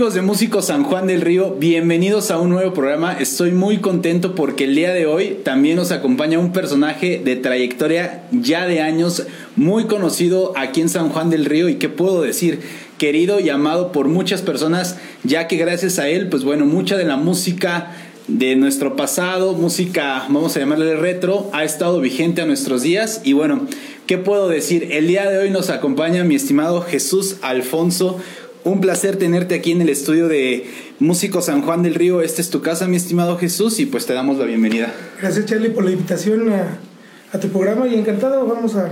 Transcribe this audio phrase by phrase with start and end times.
[0.00, 3.12] Amigos de Músicos San Juan del Río, bienvenidos a un nuevo programa.
[3.12, 8.22] Estoy muy contento porque el día de hoy también nos acompaña un personaje de trayectoria
[8.32, 9.26] ya de años,
[9.56, 12.60] muy conocido aquí en San Juan del Río y qué puedo decir,
[12.96, 17.04] querido y amado por muchas personas, ya que gracias a él, pues bueno, mucha de
[17.04, 17.94] la música
[18.26, 23.34] de nuestro pasado, música, vamos a llamarle retro, ha estado vigente a nuestros días y
[23.34, 23.66] bueno,
[24.06, 24.88] ¿qué puedo decir?
[24.92, 28.18] El día de hoy nos acompaña mi estimado Jesús Alfonso,
[28.64, 30.66] un placer tenerte aquí en el estudio de
[30.98, 32.20] Músico San Juan del Río.
[32.20, 34.92] Esta es tu casa, mi estimado Jesús, y pues te damos la bienvenida.
[35.20, 38.46] Gracias, Charlie, por la invitación a, tu programa y encantado.
[38.46, 38.90] Vamos a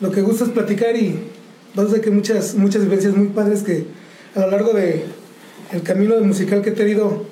[0.00, 1.18] lo que gusta es platicar y
[1.74, 3.84] vamos a que muchas, muchas vivencias muy padres que
[4.34, 5.04] a lo largo de
[5.72, 7.26] el camino musical que he tenido,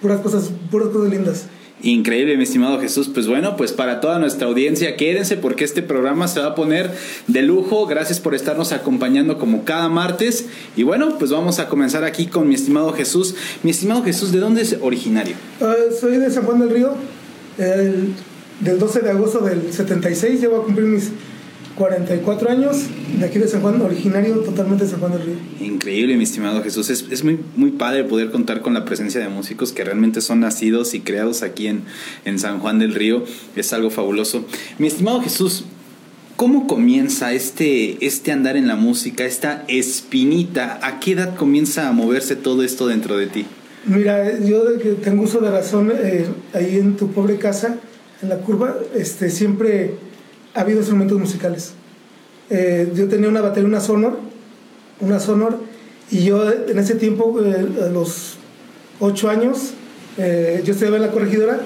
[0.00, 1.46] puras cosas, puras cosas lindas.
[1.82, 3.10] Increíble, mi estimado Jesús.
[3.12, 6.92] Pues bueno, pues para toda nuestra audiencia, quédense porque este programa se va a poner
[7.26, 7.86] de lujo.
[7.86, 10.46] Gracias por estarnos acompañando como cada martes.
[10.76, 13.34] Y bueno, pues vamos a comenzar aquí con mi estimado Jesús.
[13.64, 15.34] Mi estimado Jesús, ¿de dónde es originario?
[15.60, 16.94] Ah, soy de San Juan del Río,
[17.56, 20.40] del 12 de agosto del 76.
[20.40, 21.10] Llevo a cumplir mis
[21.76, 22.86] 44 años,
[23.18, 25.34] de aquí de San Juan, originario totalmente de San Juan del Río.
[25.60, 26.90] Increíble, mi estimado Jesús.
[26.90, 30.40] Es, es, muy, muy padre poder contar con la presencia de músicos que realmente son
[30.40, 31.82] nacidos y creados aquí en,
[32.24, 33.24] en San Juan del Río.
[33.56, 34.44] Es algo fabuloso.
[34.78, 35.64] Mi estimado Jesús,
[36.36, 40.78] ¿cómo comienza este, este andar en la música, esta espinita?
[40.82, 43.46] ¿A qué edad comienza a moverse todo esto dentro de ti?
[43.86, 44.62] Mira, yo
[45.02, 47.80] tengo uso de razón eh, ahí en tu pobre casa,
[48.22, 49.94] en la curva, este, siempre
[50.54, 51.74] ha habido instrumentos musicales.
[52.50, 54.18] Eh, yo tenía una batería, una Sonor,
[55.00, 55.58] una Sonor,
[56.10, 58.34] y yo en ese tiempo, eh, a los
[59.00, 59.72] ocho años,
[60.18, 61.60] eh, yo estudiaba en la corregidora,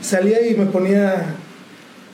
[0.00, 1.34] salía y me ponía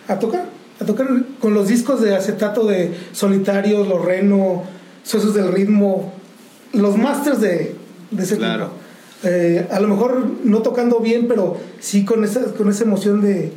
[0.08, 0.46] a tocar,
[0.80, 1.06] a tocar
[1.40, 4.64] con los discos de acetato de Solitarios, Los Reno,
[5.02, 6.14] Suesos del Ritmo,
[6.72, 7.74] los masters de,
[8.10, 8.70] de ese claro.
[9.70, 13.52] a lo mejor no tocando bien, pero sí con esa, con esa emoción de,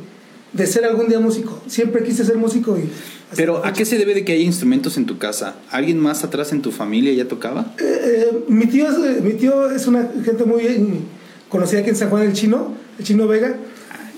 [0.52, 1.60] de ser algún día músico.
[1.66, 2.90] Siempre quise ser músico y...
[3.36, 5.56] Pero ¿a qué se debe de que haya instrumentos en tu casa?
[5.70, 7.74] ¿Alguien más atrás en tu familia ya tocaba?
[7.78, 11.02] Eh, eh, mi, tío es, eh, mi tío es una gente muy
[11.48, 13.56] conocida aquí en San Juan, el chino, el chino Vega.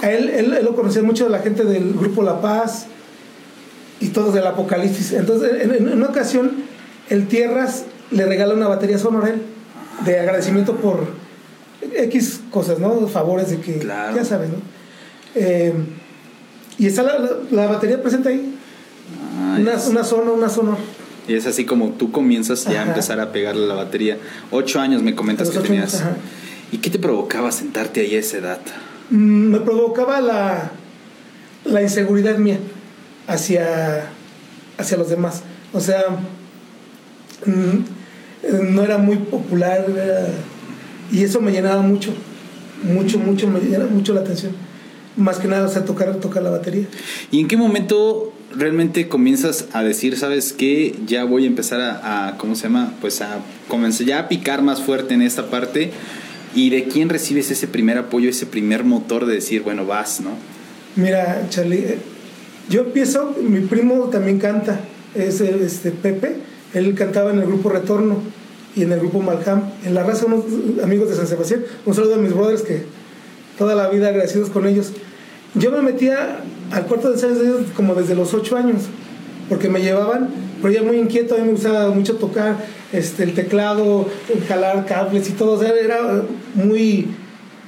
[0.01, 2.87] A él, él, lo conocía mucho de la gente del grupo La Paz
[3.99, 5.13] y todos del Apocalipsis.
[5.13, 6.53] Entonces, en, una ocasión,
[7.11, 9.43] el Tierras le regala una batería sonora a él
[10.07, 11.09] de agradecimiento por
[11.97, 13.09] X cosas, ¿no?
[13.09, 14.59] Favores de que, ya sabes, ¿no?
[16.81, 18.55] Y está la, batería presente ahí.
[19.39, 20.79] Ah, una, una zona, una zona.
[21.29, 24.17] Y es así como tú comienzas ya a empezar a pegarle la batería.
[24.51, 26.03] Ocho años me comentas que tenías.
[26.73, 28.61] ¿Y qué te provocaba sentarte ahí a esa edad?
[29.11, 30.71] Mm, me provocaba la,
[31.67, 32.57] la inseguridad mía
[33.27, 34.07] hacia,
[34.79, 35.43] hacia los demás.
[35.75, 36.03] O sea,
[37.45, 39.85] mm, no era muy popular
[41.13, 42.15] y eso me llenaba mucho,
[42.83, 44.70] mucho, mucho, me llenaba mucho la atención
[45.21, 46.87] más que nada, o sea, tocar, tocar la batería.
[47.31, 52.35] ¿Y en qué momento realmente comienzas a decir, sabes qué, ya voy a empezar a,
[52.39, 52.95] ¿cómo se llama?
[53.01, 53.39] Pues a
[53.69, 55.91] comenzar ya a picar más fuerte en esta parte.
[56.55, 60.31] ¿Y de quién recibes ese primer apoyo, ese primer motor de decir, bueno, vas, ¿no?
[60.97, 61.99] Mira, Charlie, eh,
[62.69, 64.81] yo empiezo, mi primo también canta,
[65.15, 66.39] es este Pepe,
[66.75, 68.21] él cantaba en el grupo Retorno
[68.75, 70.45] y en el grupo Malham, en la raza unos
[70.83, 72.83] amigos de San Sebastián, un saludo a mis brothers que
[73.59, 74.93] toda la vida agradecidos con ellos.
[75.55, 76.41] Yo me metía
[76.71, 78.83] al cuarto de ellos como desde los ocho años,
[79.49, 80.29] porque me llevaban,
[80.63, 82.57] pero ya muy inquieto, a mí me gustaba mucho tocar
[82.93, 84.07] este, el teclado,
[84.49, 86.23] jalar cables y todo, o sea, era
[86.55, 87.09] muy...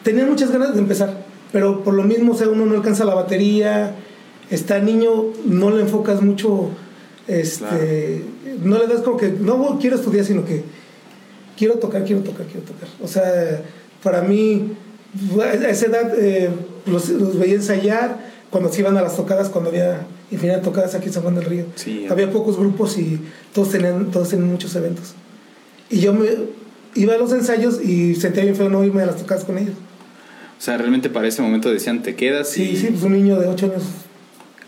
[0.04, 3.15] Tenía muchas ganas de empezar, pero por lo mismo, o sea, uno no alcanza la
[3.15, 3.97] batería,
[4.50, 6.70] está niño, no le enfocas mucho,
[7.26, 8.25] este,
[8.62, 10.64] no le das como que, no quiero estudiar, sino que
[11.56, 12.88] quiero tocar, quiero tocar, quiero tocar.
[13.00, 13.62] O sea,
[14.02, 14.73] para mí
[15.40, 16.50] a esa edad eh,
[16.87, 18.19] los, veía ensayar
[18.50, 21.34] cuando se iban a las tocadas, cuando había infinidad de tocadas aquí en San Juan
[21.34, 21.67] del Río.
[22.11, 23.20] había pocos grupos y
[23.55, 25.14] todos tenían, todos tenían muchos eventos.
[25.90, 26.26] Y yo me
[26.94, 29.75] iba a los ensayos y sentía bien feo no irme a las tocadas con ellos.
[30.58, 33.49] O sea, realmente para ese momento decían, te quedas Sí, sí, pues un niño de
[33.49, 33.82] 8 años.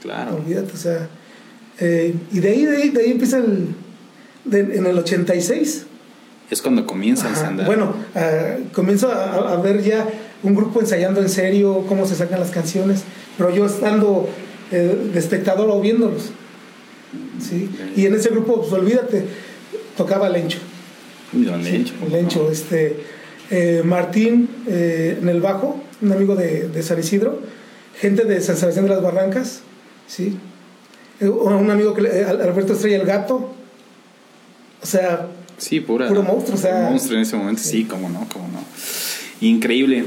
[0.02, 0.36] Claro.
[0.36, 1.08] Olvídate, o sea.
[1.78, 3.74] Eh, y de ahí, de ahí, de ahí empieza el.
[4.50, 5.86] en el 86.
[6.50, 7.66] Es cuando comienzan a andar.
[7.66, 10.06] Bueno, uh, comienzo a, a, ver ya
[10.44, 13.02] un grupo ensayando en serio cómo se sacan las canciones,
[13.36, 14.28] pero yo estando
[14.70, 16.30] eh, de espectador o viéndolos.
[17.40, 17.70] ¿sí?
[17.96, 19.24] Y en ese grupo, pues olvídate,
[19.96, 20.58] tocaba Lencho.
[21.32, 21.94] Lencho.
[22.10, 22.96] Lencho, este,
[23.50, 27.40] eh, Martín eh, en el bajo, un amigo de, de, San Isidro,
[27.98, 29.62] gente de San Sebastián de las Barrancas,
[30.06, 30.38] ¿sí?
[31.20, 33.52] un amigo que Alberto Estrella el Gato,
[34.82, 36.08] o sea, Sí, pura.
[36.08, 36.88] Puro monstruo, o sea.
[36.90, 38.60] monstruo en ese momento, sí, cómo no, cómo no.
[39.40, 40.04] Increíble.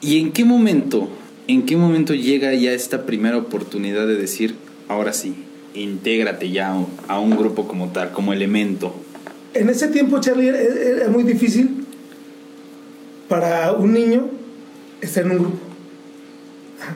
[0.00, 1.08] ¿Y en qué momento,
[1.48, 4.54] en qué momento llega ya esta primera oportunidad de decir,
[4.86, 5.34] ahora sí,
[5.74, 6.74] intégrate ya
[7.08, 8.94] a un grupo como tal, como elemento?
[9.54, 11.84] En ese tiempo, Charlie, era, muy difícil
[13.28, 14.28] para un niño
[15.00, 15.58] estar en un grupo.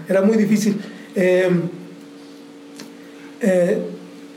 [0.08, 0.76] Era muy difícil.
[1.16, 1.50] Eh,
[3.40, 3.78] eh,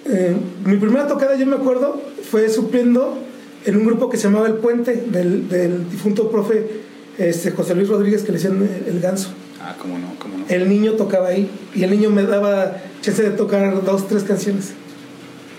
[0.06, 0.36] eh,
[0.66, 2.02] mi primera tocada, yo me acuerdo,
[2.32, 3.20] fue supliendo
[3.66, 8.22] en un grupo que se llamaba El Puente, del difunto profe este, José Luis Rodríguez,
[8.24, 9.30] que le decían el, el ganso.
[9.62, 10.46] Ah, cómo no, cómo no.
[10.50, 14.74] El niño tocaba ahí y el niño me daba chance de tocar dos, tres canciones.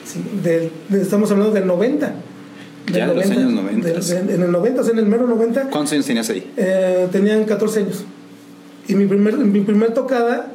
[0.05, 2.14] Sí, del- de- estamos hablando del 90.
[2.87, 3.88] Del Ya, en los años 90.
[3.88, 5.62] del- del- en el 90, o sea, en el mero 90.
[5.70, 6.49] ¿Cuántos años tenías ahí?
[6.56, 8.05] Eh, tenían 14 años.
[8.87, 10.52] Y mi primer, mi primer tocada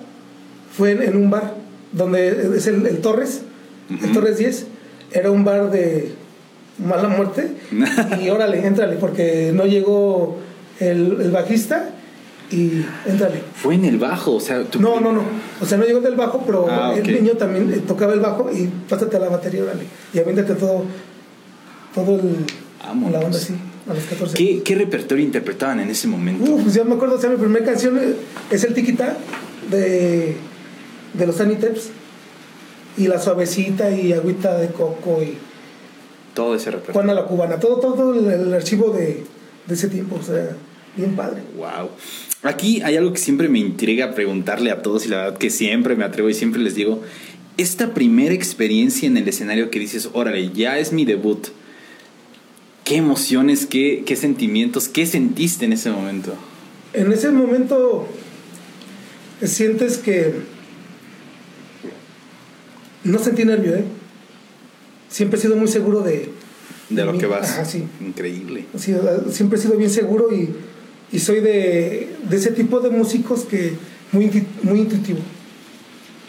[0.77, 1.55] fue en, en un bar,
[1.91, 3.41] donde es el, el Torres,
[3.89, 4.13] el Ujú.
[4.13, 4.67] Torres 10.
[5.11, 6.13] Era un bar de
[6.77, 7.49] mala muerte.
[8.23, 10.39] y órale, éntrale, porque no llegó
[10.81, 11.89] el, el bajista
[12.51, 13.41] y éntrale.
[13.55, 15.23] Fue en el bajo, o sea, tu No, no, no.
[15.61, 18.49] O sea, no llegó del bajo, pero Ah, el niño también eh, tocaba el bajo
[18.51, 19.83] y pásate a la batería, órale.
[20.13, 20.83] Y aviéntate todo,
[21.95, 22.35] todo el,
[22.83, 23.11] Vámonos.
[23.13, 23.53] la onda así,
[23.89, 26.51] a los 14 ¿Qué, ¿Qué repertorio interpretaban en ese momento?
[26.51, 28.15] Uh, pues yo me acuerdo, o sea, mi primera canción eh,
[28.49, 29.15] es el Tiquita
[29.69, 30.35] de,
[31.13, 31.89] de los Aniteps.
[32.97, 35.37] Y la suavecita y agüita de coco y
[36.33, 36.93] Todo ese repertorio.
[36.93, 37.57] Juana la cubana.
[37.57, 39.23] Todo, todo el, el archivo de,
[39.65, 40.17] de ese tiempo.
[40.19, 40.49] O sea,
[40.95, 41.41] bien padre.
[41.55, 41.89] Wow.
[42.43, 45.95] Aquí hay algo que siempre me intriga preguntarle a todos y la verdad que siempre
[45.95, 47.01] me atrevo y siempre les digo,
[47.57, 51.47] esta primera experiencia en el escenario que dices, órale, ya es mi debut.
[52.83, 56.33] ¿Qué emociones, qué, qué sentimientos, qué sentiste en ese momento?
[56.93, 58.07] En ese momento
[59.41, 60.33] sientes que
[63.03, 63.83] no sentí nervio, ¿eh?
[65.09, 66.29] Siempre he sido muy seguro de...
[66.89, 67.19] De lo mí.
[67.19, 67.51] que vas.
[67.51, 67.85] Ajá, sí.
[67.99, 68.65] Increíble.
[68.77, 68.93] Sí,
[69.29, 70.49] siempre he sido bien seguro y,
[71.11, 73.73] y soy de, de ese tipo de músicos que
[74.11, 75.19] muy, muy intuitivo.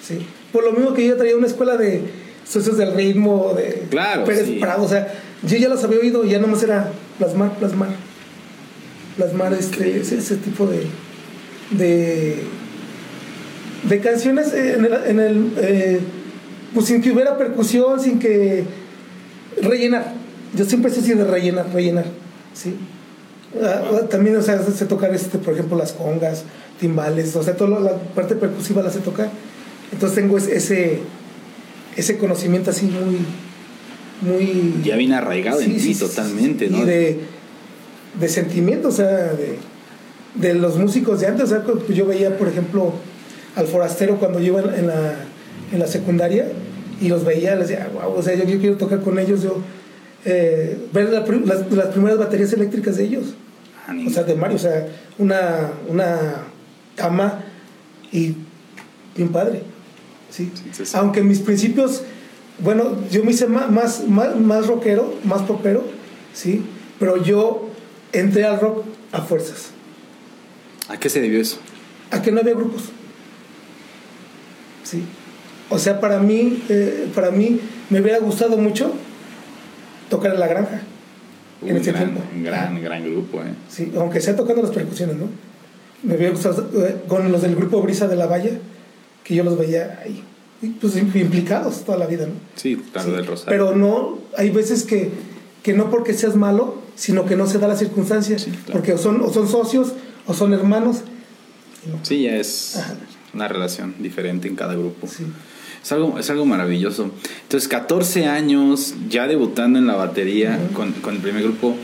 [0.02, 0.18] Sí.
[0.52, 2.02] Por lo mismo que yo ya traía una escuela de
[2.48, 4.58] socios del ritmo, de Claro, Pérez sí.
[4.60, 5.12] Prado, o sea,
[5.42, 7.90] yo ya los había oído y ya nomás era plasmar, plasmar.
[9.16, 10.86] Plasmar este, ese, ese tipo de,
[11.70, 12.42] de,
[13.88, 16.00] de canciones en el, en el eh,
[16.74, 18.64] pues sin que hubiera percusión, sin que
[19.60, 20.14] rellenar.
[20.54, 22.06] Yo siempre sé así de rellenar, rellenar.
[22.54, 22.74] ¿sí?
[23.60, 26.44] Ah, ah, también, o sea, sé tocar, este, por ejemplo, las congas,
[26.80, 29.30] timbales, o sea, toda la parte percusiva la sé tocar.
[29.92, 31.00] Entonces tengo ese,
[31.96, 33.18] ese, conocimiento así muy,
[34.22, 34.82] muy...
[34.82, 36.82] Ya viene arraigado en Sí, ti sí, sí, totalmente, sí, ¿no?
[36.82, 37.20] Y de,
[38.18, 39.58] de sentimiento, o sea, de,
[40.34, 41.44] de los músicos de antes.
[41.44, 42.92] O sea, cuando yo veía, por ejemplo,
[43.56, 45.14] al forastero cuando yo iba en, la,
[45.72, 46.46] en la secundaria
[47.00, 49.58] y los veía, les decía, wow, o sea, yo, yo quiero tocar con ellos, yo
[50.24, 53.34] eh, ver la las, las primeras baterías eléctricas de ellos,
[54.06, 54.86] O sea, de Mario, o sea,
[55.18, 56.44] una, una
[56.94, 57.40] cama
[58.12, 58.36] y
[59.16, 59.62] bien padre,
[60.30, 60.50] ¿sí?
[60.54, 60.96] Sí, sí, sí.
[60.96, 62.02] Aunque mis principios,
[62.58, 65.84] bueno, yo me hice más, más, más rockero, más popero,
[66.32, 66.62] ¿sí?
[66.98, 67.68] Pero yo
[68.12, 69.70] entré al rock a fuerzas,
[70.88, 71.58] ¿A qué se debió eso?
[72.10, 72.90] a que no había grupos,
[74.84, 75.02] ¿sí?
[75.70, 78.92] O sea, para mí, eh, para mí me hubiera gustado mucho
[80.10, 80.82] tocar en la granja,
[81.64, 82.20] en Un ese gran, tiempo.
[82.34, 83.52] un gran, gran grupo, ¿eh?
[83.68, 85.26] Sí, aunque sea tocando las percusiones, ¿no?
[86.02, 88.58] Me hubiera gustado eh, con los del grupo Brisa de la Valle,
[89.24, 90.22] que yo los veía ahí,
[90.80, 92.32] pues implicados toda la vida, ¿no?
[92.56, 93.50] Sí, claro, Sí, del Rosario.
[93.50, 95.10] Pero no, hay veces que,
[95.62, 98.72] que no porque seas malo, sino que no se da la circunstancia, Sí, claro.
[98.72, 99.92] porque o son, o son socios
[100.26, 101.02] o son hermanos.
[102.02, 102.94] Sí, ya es Ajá.
[103.34, 105.06] una relación diferente en cada grupo.
[105.06, 105.24] Sí.
[105.82, 107.10] Es algo, es algo maravilloso.
[107.42, 110.74] Entonces, 14 años ya debutando en la batería Ujú.
[110.74, 111.74] con, con el primer grupo,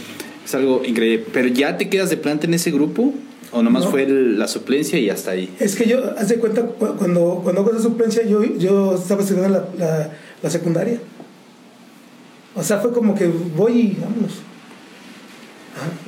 [0.45, 1.27] es algo increíble.
[1.33, 3.13] ¿Pero ya te quedas de planta en ese grupo?
[3.51, 3.91] ¿O nomás No.
[3.91, 5.53] fue el- la suplencia y hasta ahí?
[5.59, 9.23] Es que yo, haz de cuenta, cu- cuando, cuando hago esa suplencia, yo, yo estaba
[9.23, 10.11] estudiando la, la,
[10.43, 11.01] la secundaria.
[12.55, 13.27] O sea, fue como que
[13.57, 14.33] voy y vámonos.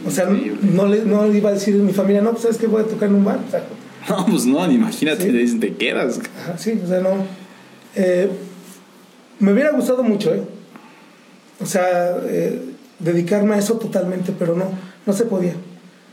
[0.07, 2.57] O sea, no le, no le iba a decir a mi familia, no, pues sabes
[2.59, 3.39] que voy a tocar en un bar.
[3.47, 3.65] O sea,
[4.09, 5.31] No, pues no, ni imagínate, Sí.
[5.31, 6.21] te dicen, te quedas.
[6.43, 7.40] Ajá, sí, o sea, no.
[7.95, 8.31] Eh,
[9.39, 10.43] me hubiera gustado mucho, ¿eh?
[11.61, 12.63] O sea, eh,
[12.99, 14.67] dedicarme a eso totalmente, pero no,
[15.07, 15.55] no se podía.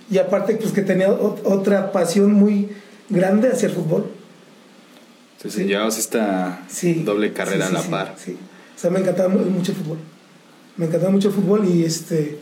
[0.10, 2.70] Y aparte, pues que tenía ot- otra pasión muy
[3.10, 4.10] grande hacia el fútbol.
[5.38, 5.68] Entonces, Sí.
[5.68, 7.04] llevabas esta Sí.
[7.06, 8.16] doble carrera Sí, a la par.
[8.18, 8.38] Sí.
[8.76, 9.98] O sea, me encantaba mu- mucho el fútbol.
[10.78, 12.40] Me encantaba mucho el fútbol y este.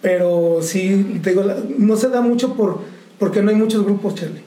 [0.00, 1.44] Pero sí, te digo,
[1.78, 2.80] no se da mucho por
[3.18, 4.42] porque no hay muchos grupos, Charlie.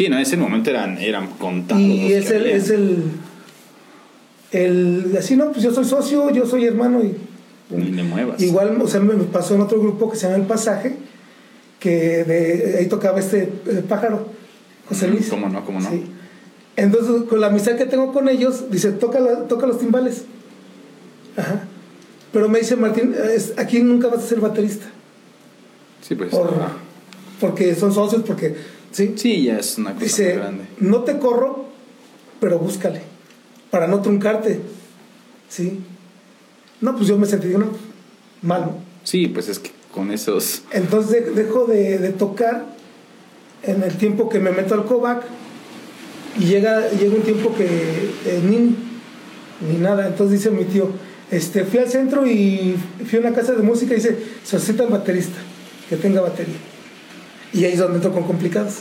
[0.00, 1.82] Sí, no, en ese momento eran, eran contados.
[1.82, 3.02] Y es el, es el,
[4.50, 5.14] el.
[5.18, 7.14] Así, no, pues yo soy socio, yo soy hermano y
[7.68, 8.40] Ni le muevas.
[8.40, 10.94] Igual, o sea, me pasó en otro grupo que se llama El Pasaje,
[11.78, 14.26] que de, ahí tocaba este eh, pájaro,
[14.88, 15.28] José Luis.
[15.28, 15.66] ¿Cómo no?
[15.66, 15.90] ¿Cómo no?
[15.90, 16.02] Sí.
[16.76, 20.22] Entonces, con la amistad que tengo con ellos, dice, toca, la- toca los timbales.
[21.36, 21.64] Ajá.
[22.32, 24.86] Pero me dice Martín, es- aquí nunca vas a ser baterista.
[26.00, 26.30] Sí, pues.
[26.30, 26.54] Por-
[27.38, 28.56] porque son socios, porque,
[28.92, 29.14] ¿sí?
[29.16, 30.64] Sí, ya es una cosa muy Dice, grande.
[30.78, 31.66] no te corro,
[32.40, 33.02] pero búscale,
[33.70, 34.60] para no truncarte.
[35.48, 35.80] ¿Sí?
[36.80, 37.66] No, pues yo me sentí, no,
[38.42, 38.62] mal.
[38.62, 38.74] ¿no?
[39.04, 40.62] Sí, pues es que con esos.
[40.72, 42.64] Entonces de- dejo de, de tocar
[43.62, 45.22] en el tiempo que me meto al Kovac
[46.38, 48.76] y llega, llega un tiempo que eh, ni,
[49.68, 50.06] ni nada.
[50.06, 50.88] Entonces dice mi tío,
[51.30, 52.76] este, fui al centro y
[53.08, 55.38] fui a una casa de música y dice, se necesita un baterista,
[55.88, 56.54] que tenga batería.
[57.52, 58.80] Y ahí es donde entro con complicados,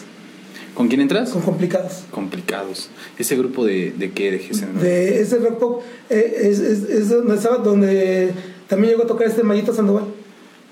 [0.73, 1.31] ¿Con quién entras?
[1.31, 2.03] con complicados.
[2.11, 2.89] Complicados.
[3.17, 4.31] ¿Ese grupo de, de qué?
[4.31, 4.79] ¿De?
[4.81, 8.31] De ese rock pop, eh, es, es- es donde estaba, donde
[8.67, 10.05] también llegó a tocar este Mayito Sandoval.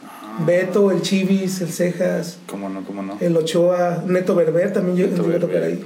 [0.04, 0.44] Ah.
[0.46, 2.84] Beto, el Chivis, el Cejas, ¿Cómo no?
[2.86, 3.18] ¿Cómo no?
[3.20, 5.84] el Ochoa, Neto Berber también llegó, Neto llegó a tocar ahí.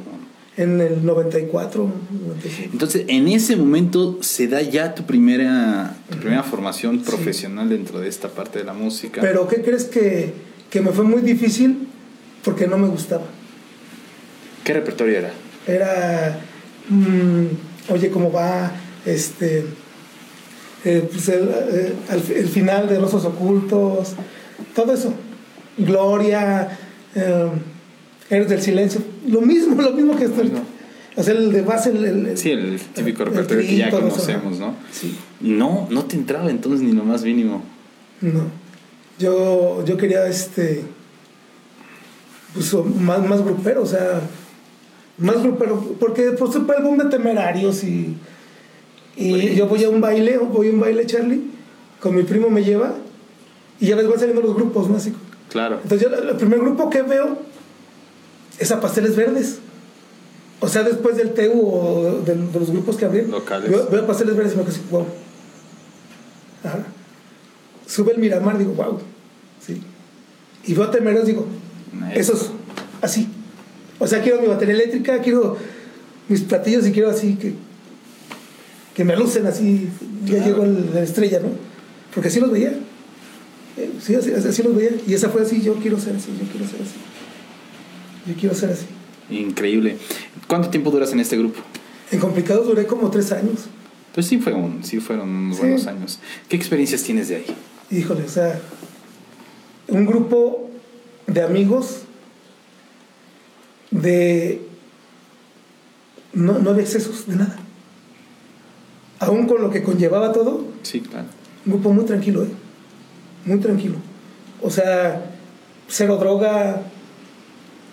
[0.57, 2.69] En el 94, 95.
[2.73, 8.09] Entonces, en ese momento se da ya tu primera, tu primera formación profesional dentro de
[8.09, 9.21] esta parte de la música.
[9.21, 10.33] Pero ¿qué crees que,
[10.69, 11.87] que me fue muy difícil?
[12.43, 13.23] Porque no me gustaba.
[14.63, 15.31] ¿Qué repertorio era?
[15.67, 16.39] Era,
[16.89, 17.45] mm,
[17.93, 18.71] oye, ¿cómo va?
[19.05, 19.65] Este,
[20.85, 21.93] eh, pues el, eh,
[22.35, 24.13] el final de Los Osos Ocultos,
[24.75, 25.13] todo eso.
[25.77, 26.77] Gloria,
[27.15, 27.49] eh,
[28.29, 30.41] Héroes del Silencio, lo mismo, lo mismo que esto.
[31.15, 34.75] O sea, el de base, el, el- Sí, el típico repertorio que ya conocemos, ¿no?
[34.91, 37.63] Sí, Y no, no te entraba entonces ni lo más mínimo.
[38.21, 38.61] no.
[39.19, 40.81] Yo, yo quería este,
[42.53, 44.21] pues más, más grupero, o sea,
[45.17, 48.17] más grupero, porque pues fue el boom de temerarios y,
[49.15, 49.55] y Oye.
[49.55, 51.43] yo voy a un baile, voy a un baile, Charlie,
[51.99, 52.93] con mi primo me lleva
[53.79, 54.97] y ya ves, van saliendo los grupos, ¿no?
[54.97, 55.13] Así,
[55.49, 55.79] Claro.
[55.83, 57.37] entonces yo el primer grupo que veo
[58.59, 59.59] es a Pasteles Verdes.
[60.63, 63.31] O sea, después del TEU o de, de los grupos que abrieron.
[63.31, 63.69] Locales.
[63.69, 65.05] Veo, veo a Pasteles Verdes y me quedo así, wow.
[66.63, 66.79] Ajá.
[67.87, 68.99] Sube el Miramar, digo, wow.
[69.59, 69.81] Sí.
[70.65, 71.45] Y veo a Temeros, digo.
[72.13, 72.51] Esos,
[73.01, 73.27] así.
[73.99, 75.57] O sea, quiero mi batería eléctrica, quiero
[76.27, 77.53] mis platillos y quiero así que,
[78.95, 79.89] que me lucen así.
[80.25, 81.49] Ya el- la estrella, ¿no?
[82.13, 82.73] Porque así los veía.
[83.77, 84.91] Eh, Sí, así, así los veía.
[85.07, 86.95] Y esa fue así, yo quiero ser así, yo quiero ser así.
[88.27, 88.85] Yo quiero ser así.
[89.29, 89.97] Increíble.
[90.47, 91.59] ¿Cuánto tiempo duras en este grupo?
[92.11, 93.61] En Complicados duré como tres años.
[94.13, 95.61] Pues sí, fue un, sí fueron unos Sí.
[95.61, 96.19] buenos años.
[96.49, 97.45] ¿Qué experiencias tienes de ahí?
[97.91, 98.59] Híjole, o sea,
[99.87, 100.69] un grupo
[101.33, 102.01] de amigos
[103.91, 104.61] de...
[106.33, 107.57] No, no había excesos de nada.
[109.19, 111.27] Aún con lo que conllevaba todo, Sí, claro.
[111.65, 112.47] un grupo muy tranquilo, ¿eh?
[113.45, 113.95] Muy tranquilo.
[114.61, 115.25] O sea,
[115.87, 116.81] cero droga,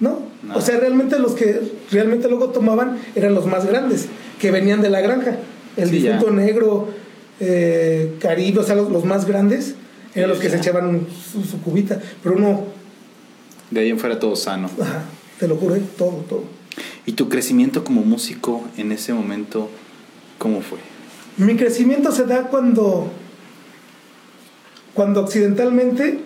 [0.01, 0.21] ¿no?
[0.55, 4.07] O sea, realmente los que realmente luego tomaban eran los más grandes,
[4.41, 5.37] que venían de la granja.
[5.77, 6.13] El Sí, ya.
[6.15, 6.89] difunto negro,
[7.41, 9.75] eh, Caribe, o sea, los, los más grandes
[10.15, 10.53] eran los que Ya.
[10.53, 12.01] se echaban su, su cubita.
[12.23, 12.65] Pero uno,
[13.71, 14.71] De ahí en fuera todo sano.
[14.81, 15.05] ajá,
[15.39, 15.83] te lo juro, ¿eh?
[15.97, 16.45] todo, todo.
[17.07, 19.71] ¿Y tu crecimiento como músico en ese momento,
[20.39, 20.79] cómo fue?
[21.37, 23.11] Mi crecimiento se da cuando,
[24.95, 26.21] cuando accidentalmente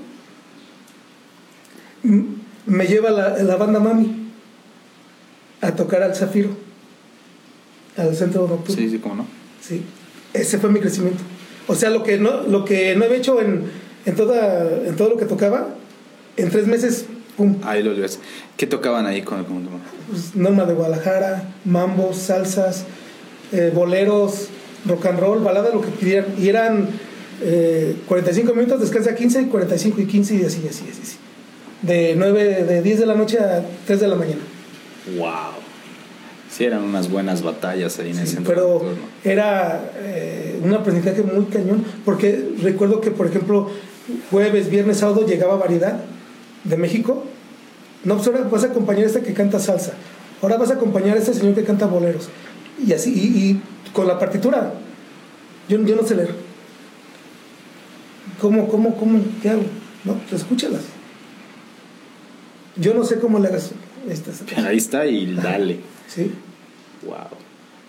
[2.67, 4.31] me lleva la, la banda Mami
[5.61, 6.51] a tocar al Zafiro,
[7.97, 8.83] al centro nocturno.
[8.83, 9.27] Sí, sí, cómo no.
[9.61, 9.83] Sí,
[10.35, 11.23] ese fue mi crecimiento.
[11.69, 13.65] O sea, lo que no, lo que no había hecho en,
[14.05, 15.69] en, toda, en todo lo que tocaba,
[16.37, 17.07] en tres meses,
[17.37, 18.19] pum, Ahí lo ves.
[18.57, 19.69] ¿Qué tocaban ahí con el con-
[20.11, 22.85] pues, Norma de Guadalajara, mambos, salsas,
[23.53, 24.49] eh, boleros,
[24.87, 26.27] rock and roll, balada, lo que pidieran.
[26.39, 26.89] Y eran
[27.45, 31.01] eh, 45 minutos, descansa 15, 45 y 15 y así, así, así.
[31.03, 31.17] así.
[31.83, 34.41] De 9, de 10 de la noche a 3 de la mañana.
[35.19, 35.61] Wow.
[36.49, 38.55] Sí, eran unas buenas batallas ahí en Sí, centro.
[38.55, 38.83] pero
[39.25, 43.71] era eh, un aprendizaje muy cañón, porque recuerdo que, por ejemplo,
[44.31, 45.97] jueves, viernes, sábado llegaba variedad
[46.65, 47.25] de México.
[48.05, 49.93] No, pues ahora vas a acompañar a este que canta salsa.
[50.41, 52.29] Ahora vas a acompañar a este señor que canta boleros.
[52.85, 54.75] Y así, y, y con la partitura.
[55.69, 56.35] Yo, yo no sé leer.
[58.41, 59.21] ¿Cómo, cómo, cómo?
[59.41, 59.63] ¿Qué hago?
[60.05, 60.83] No, pues escúchalas.
[62.77, 63.71] Yo no sé cómo le hagas
[64.09, 64.43] estas.
[64.57, 65.81] Ahí está y dale.
[66.09, 66.33] ¿Sí?
[67.05, 67.29] Wow.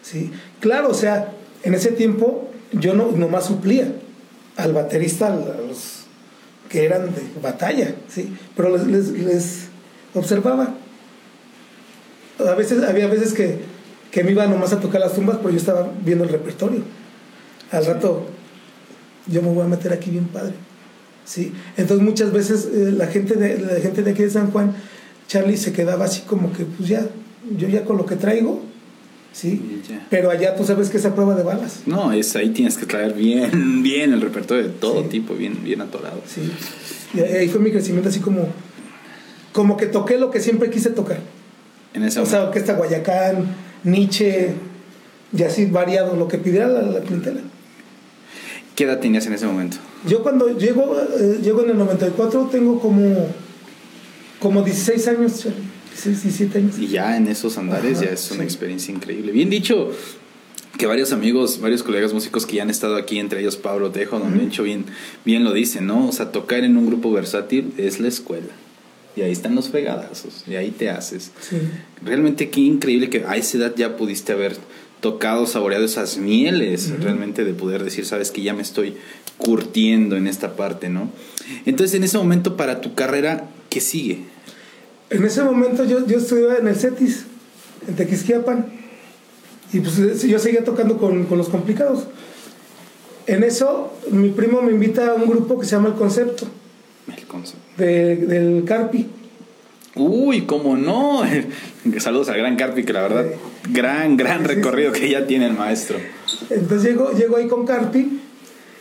[0.02, 3.94] Sí, claro, o sea, en ese tiempo yo no nomás suplía
[4.58, 6.03] al baterista, a los
[6.74, 9.60] que eran de batalla, sí, pero les, les- les
[10.16, 10.74] observaba.
[12.40, 13.60] A veces, había veces que,
[14.10, 16.82] que me iba nomás a tocar las tumbas, pero yo estaba viendo el repertorio.
[17.72, 18.26] Al rato,
[19.28, 20.56] yo me voy a meter aquí bien padre.
[21.26, 21.54] ¿sí?
[21.78, 24.74] Entonces muchas veces eh, la, gente de, la gente de aquí de San Juan,
[25.28, 27.06] Charlie se quedaba así como que, pues ya,
[27.56, 28.64] yo ya con lo que traigo,
[29.34, 29.82] ¿sí?
[30.10, 31.82] Pero allá tú sabes que es a prueba de balas.
[31.86, 35.82] No, es ahí tienes que traer bien, bien el repertorio de todo tipo, bien, bien
[35.82, 36.22] atorado.
[36.26, 36.50] Sí.
[37.14, 38.48] Y ahí fue mi crecimiento así como,
[39.52, 41.20] como que toqué lo que siempre quise tocar.
[41.94, 44.54] En ese o sea, que está Guayacán, Nietzsche,
[45.36, 47.42] y así variado, lo que pidiera la, la clientela.
[48.76, 49.78] ¿Qué edad tenías en ese momento?
[50.08, 53.28] Yo cuando llego, eh, llego en el 94 tengo como,
[54.40, 55.48] como 16 años,
[55.94, 56.80] 16, 17 años.
[56.80, 59.32] Y ya en esos andares ya es una experiencia increíble.
[59.32, 59.92] Bien dicho,
[60.78, 64.20] que varios amigos, varios colegas músicos que ya han estado aquí, entre ellos Pablo Tejo,
[64.20, 64.86] Don Mencho, bien,
[65.24, 66.08] bien lo dicen, ¿no?
[66.08, 68.54] O sea, tocar en un grupo versátil es la escuela.
[69.16, 71.32] Y ahí están los fregadazos, y ahí te haces.
[72.04, 74.58] Realmente qué increíble que a esa edad ya pudiste haber
[75.02, 78.96] tocado, saboreado esas mieles, realmente de poder decir, sabes que ya me estoy
[79.38, 81.12] curtiendo en esta parte, ¿no?
[81.68, 84.22] Entonces, en ese momento, para tu carrera, ¿qué sigue?
[85.14, 87.26] En ese momento yo, yo estudiaba en el CETIS,
[87.88, 88.66] en Tequisquiapan,
[89.72, 92.08] y pues yo seguía tocando con, con los complicados.
[93.28, 96.48] En eso, mi primo me invita a un grupo que se llama El Concepto.
[97.16, 97.64] El Concepto.
[97.78, 99.08] del Carpi.
[99.96, 101.22] Uy, cómo no.
[102.00, 103.28] Saludos al gran Carpi, que la verdad,
[103.70, 105.98] gran, gran recorrido que ya tiene el maestro.
[106.50, 108.20] Entonces llego, llego ahí con Carpi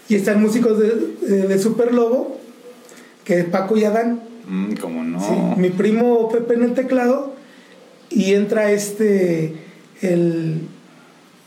[0.08, 2.40] y están músicos de, de, Super Lobo,
[3.24, 4.31] que es Paco y Adán.
[4.48, 5.54] Mm, cómo no.
[5.56, 7.34] mi primo Pepe en el teclado
[8.10, 9.54] y entra este,
[10.00, 10.62] el,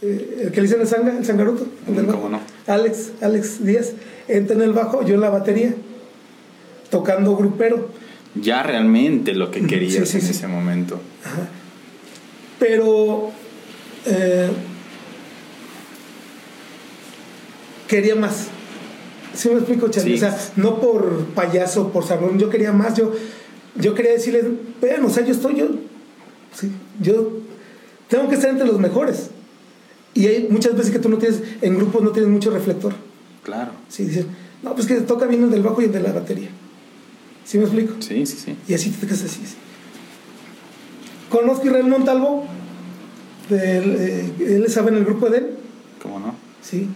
[0.02, 1.68] eh, el que le dicen el, sanga, el sangaruto.
[1.88, 2.40] Mm, cómo no.
[2.68, 3.94] Alex, Alex Díaz,
[4.28, 5.76] entra en el bajo, yo en la batería,
[6.90, 7.90] tocando grupero
[8.36, 11.00] ya realmente lo que querías en ese momento.
[12.60, 13.32] Pero
[14.06, 14.50] eh,
[17.88, 18.48] quería más.
[19.36, 20.16] ¿Sí me explico, Charlie?
[20.16, 22.96] O sea, no por payaso, por sabrón, yo quería más.
[22.96, 23.14] Yo,
[23.76, 24.46] yo quería decirles,
[24.82, 25.68] vean, o sea, yo estoy, yo,
[26.54, 26.72] sí,
[27.02, 27.34] yo
[28.08, 29.30] tengo que estar entre los mejores.
[30.14, 32.94] Y hay muchas veces que tú no tienes, en grupos no tienes mucho reflector.
[33.44, 33.72] Claro.
[33.90, 34.28] Sí, dicen,
[34.64, 36.50] no, pues que toca bien el del bajo y el de la batería.
[37.44, 37.96] ¿Sí me explico?
[38.00, 38.56] Sí, sí, sí.
[38.68, 39.42] Y así te quedas así.
[41.30, 42.46] Conozco a Israel Montalvo.
[43.52, 45.50] Eh, él estaba en el grupo de él.
[46.02, 46.34] ¿Cómo no?
[46.62, 46.88] Sí.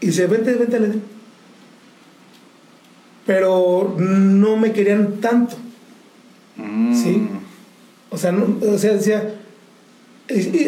[0.00, 1.11] Y dice, vente, vente al Edén.
[3.26, 5.56] Pero no me querían tanto.
[6.56, 6.94] Mm.
[6.94, 7.28] ¿Sí?
[8.10, 9.34] O sea, no, o sea, decía...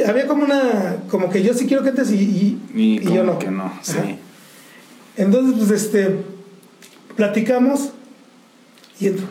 [0.06, 0.96] había como una...
[1.08, 3.38] Como que yo sí quiero que entres y, y, yo no.
[3.38, 4.18] que no, sí.
[5.16, 6.34] Entonces, pues, este...
[7.16, 7.90] Platicamos
[8.98, 9.26] y entro.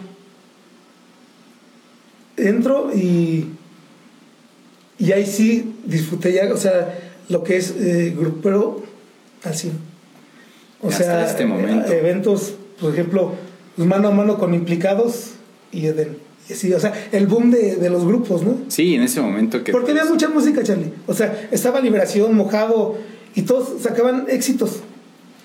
[2.38, 3.49] Entro y,
[4.97, 6.97] y ahí sí disfruté ya, o sea,
[7.29, 8.83] lo que es eh, grupero
[9.43, 9.71] así.
[10.81, 11.91] O sea, este momento.
[11.91, 13.34] eventos, por ejemplo,
[13.76, 15.32] pues, mano a mano con implicados
[15.72, 16.17] y Eden.
[16.50, 18.58] Y así, o sea, el boom de, de, los grupos, ¿no?
[18.67, 19.72] Sí, en ese momento que...
[19.72, 20.91] Porque había mucha música, Charlie.
[21.08, 22.98] O sea, estaba Liberación, Mojado,
[23.34, 24.82] y todos sacaban éxitos.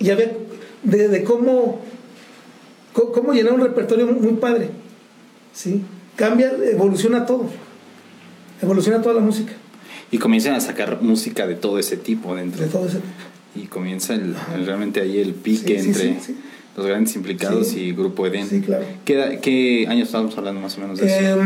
[0.01, 0.33] Y había
[0.83, 1.81] de, de cómo
[2.93, 4.71] cómo llenar un repertorio muy padre.
[5.55, 5.83] ¿sí?
[6.17, 7.49] Cambia, evoluciona todo.
[8.61, 9.53] Evoluciona toda la música.
[10.11, 12.65] Y comienzan a sacar música de todo ese tipo dentro.
[12.65, 13.13] De todo ese tipo.
[13.55, 16.17] Y comienza el, realmente ahí el pique entre
[16.79, 18.49] los grandes implicados y Grupo Eden.
[18.49, 18.85] Sí, claro.
[19.05, 21.39] ¿Qué, ¿Qué años estamos hablando más o menos de eso?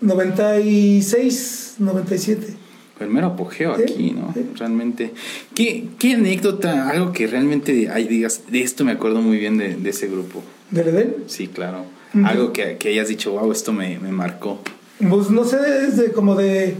[0.00, 2.56] 96, 97
[3.00, 4.34] el mero apogeo aquí, ¿no?
[4.56, 5.12] Realmente.
[5.54, 9.74] ¿Qué, ¿Qué, anécdota, algo que realmente hay, digas, de esto me acuerdo muy bien de,
[9.74, 10.42] de ese grupo?
[10.70, 11.24] ¿De Redel?
[11.26, 11.86] Sí, claro.
[12.24, 14.58] Algo que, que, hayas dicho, wow, esto me, me, marcó.
[15.08, 16.74] Pues no sé, desde como de.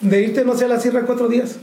[0.00, 1.58] de irte, no sé, a la sierra cuatro días.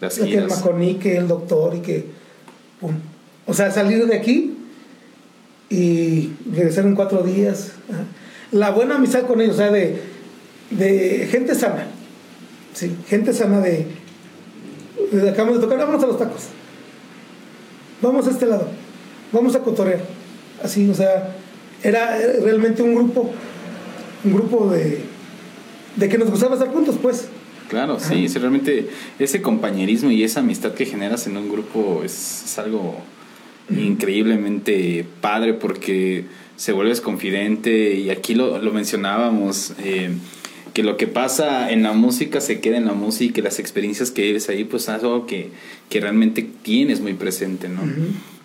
[0.00, 2.19] Las que el maconique, el doctor y que.
[3.46, 4.56] O sea, salir de aquí
[5.68, 7.72] y regresar en cuatro días.
[8.52, 11.86] La buena amistad con ellos, o sea, de gente sana.
[12.74, 13.86] Sí, gente sana de,
[15.12, 16.42] de acabamos de tocar, vámonos a los tacos.
[18.00, 18.68] Vamos a este lado.
[19.32, 20.00] Vamos a cotorrear.
[20.62, 21.36] Así, o sea,
[21.82, 23.30] era realmente un grupo,
[24.24, 25.00] un grupo de,
[25.96, 27.28] de que nos gustaba estar juntos, pues.
[27.70, 28.88] Claro, sí, realmente
[29.20, 32.98] ese compañerismo y esa amistad que generas en un grupo es, algo
[33.70, 36.24] increíblemente padre porque
[36.56, 39.74] se vuelves confidente y aquí lo, lo mencionábamos.
[39.78, 40.10] Eh,
[40.74, 43.58] que lo que pasa en la música se queda en la música y que las
[43.58, 45.50] experiencias que vives ahí, pues es algo que,
[45.88, 47.82] que realmente tienes muy presente, ¿no?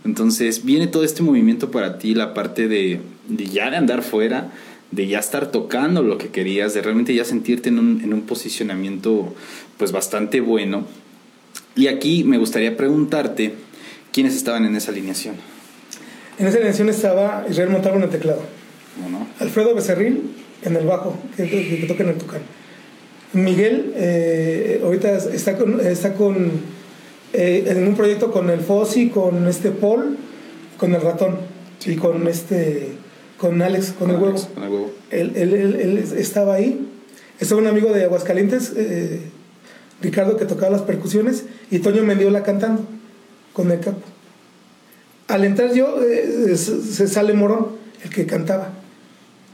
[0.04, 4.52] Entonces viene todo este movimiento para ti, la parte de, de, ya de andar fuera,
[4.96, 8.22] de ya estar tocando lo que querías, de realmente ya sentirte en un, en un
[8.22, 9.34] posicionamiento
[9.78, 10.86] pues bastante bueno.
[11.76, 13.54] Y aquí me gustaría preguntarte,
[14.14, 15.36] ¿quiénes estaban en esa alineación?
[16.40, 18.42] En esa alineación estaba Israel Montalvo en el teclado.
[19.40, 20.32] Alfredo Becerril
[20.64, 22.42] en el bajo, que, que, que toca en el tucán.
[23.34, 26.52] Miguel eh, ahorita está con, está con
[27.34, 30.18] eh, en un proyecto con el Fossi, con este Paul,
[30.78, 31.38] con el ratón
[31.86, 32.94] y con este
[33.38, 34.42] con Alex, con el huevo.
[34.54, 34.92] Con el huevo.
[35.12, 36.88] Él, él- él- él estaba ahí.
[37.40, 39.22] Estaba un amigo de Aguascalientes, eh,
[40.02, 42.84] Ricardo, que tocaba las percusiones, y Toño Mendiola cantando
[43.54, 44.02] con el capo.
[45.28, 47.68] Al entrar yo, eh, se sale Morón,
[48.04, 48.70] el que cantaba.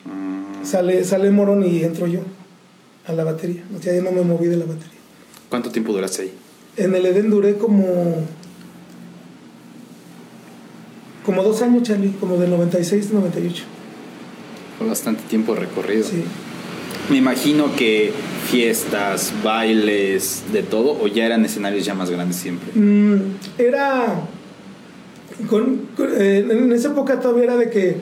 [0.05, 2.19] Mm, Sale, sale Morón y entro yo
[3.07, 3.63] a la batería.
[3.77, 4.99] O sea, ya no me moví de la batería.
[5.49, 6.33] ¿Cuánto tiempo duraste ahí?
[6.77, 8.15] En el Edén duré como.
[11.25, 13.63] Como dos años, Charlie, como del 96 al 98.
[14.77, 16.03] Fue bastante tiempo recorrido.
[16.03, 16.23] Sí.
[17.09, 18.11] Me imagino que
[18.49, 22.71] fiestas, bailes, de todo, o ya eran escenarios ya más grandes siempre.
[22.73, 23.17] Mm,
[23.57, 24.21] era.
[25.49, 27.95] con- con- eh, en esa época todavía era de que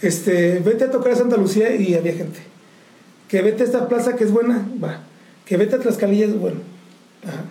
[0.00, 2.38] este, vete a tocar a Santa Lucía y había gente.
[3.28, 5.00] Que vete a esta plaza que es buena, va.
[5.44, 6.56] Que vete a Tlaxcalilla es bueno.
[7.24, 7.42] Ajá.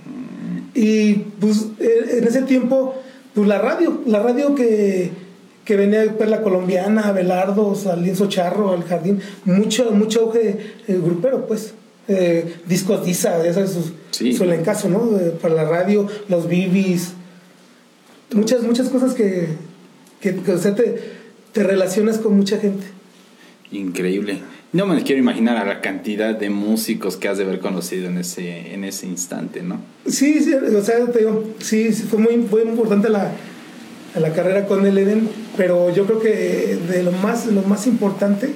[0.73, 2.95] Y pues eh, en ese tiempo,
[3.35, 5.11] pues la radio, la radio que,
[5.65, 10.99] que venía pues, la colombiana, Abelardo, al Lienzo Charro, al Jardín, mucho, mucho auge eh,
[11.03, 11.73] grupero, pues.
[12.07, 14.31] Eh, discos Disa, ya sabes, su, Sí.
[14.33, 15.17] su elencazo, ¿no?
[15.17, 17.13] Eh, para la radio, los bibis,
[18.31, 19.47] muchas, muchas cosas que,
[20.21, 21.01] que, que, o sea, te,
[21.51, 22.85] te relacionas con mucha gente.
[23.71, 24.39] Increíble.
[24.75, 28.17] No me quiero imaginar a la cantidad de músicos que has de haber conocido en
[28.17, 29.79] ese, en ese instante, ¿no?
[30.05, 33.31] Sí, sí, o sea, te digo, sí, sí, fue muy, fue muy importante la,
[34.19, 38.49] la carrera con el Eden, pero yo creo que de lo más, lo más importante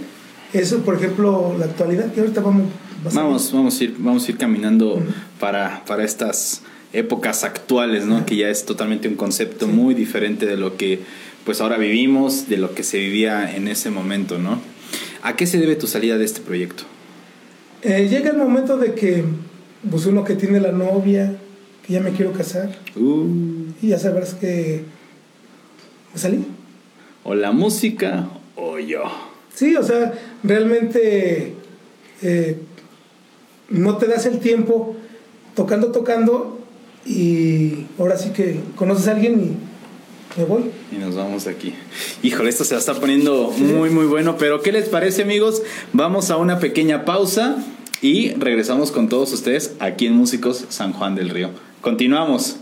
[0.51, 2.63] es, por ejemplo, la actualidad, que ahorita vamos,
[3.01, 5.01] vas a- Vamos, vamos a ir, vamos a ir caminando
[5.39, 8.25] para, para estas épocas actuales, ¿no?
[8.25, 9.71] Que ya es totalmente un concepto Sí.
[9.71, 10.99] muy diferente de lo que
[11.45, 14.59] pues ahora vivimos, de lo que se vivía en ese momento, ¿no?
[15.23, 16.83] ¿A qué se debe tu salida de este proyecto?
[17.81, 19.23] Eh, llega el momento de que,
[19.89, 21.35] pues uno que tiene la novia,
[21.85, 23.25] que ya me quiero casar, Uh,
[23.81, 24.83] y ya sabrás que
[26.13, 26.45] me salí.
[27.23, 29.03] o la música o yo.
[29.53, 31.53] Sí, o sea, realmente
[32.21, 32.57] eh,
[33.69, 34.95] no te das el tiempo
[35.55, 36.59] tocando, tocando
[37.05, 39.57] y ahora sí que conoces a alguien y
[40.39, 40.71] me voy.
[40.91, 41.73] Y nos vamos de aquí.
[42.23, 44.37] Híjole, esto se está poniendo muy, muy bueno.
[44.37, 45.61] Pero, ¿qué les parece, amigos?
[45.91, 47.57] Vamos a una pequeña pausa
[48.01, 51.51] y regresamos con todos ustedes aquí en Músicos San Juan del Río.
[51.81, 52.55] Continuamos.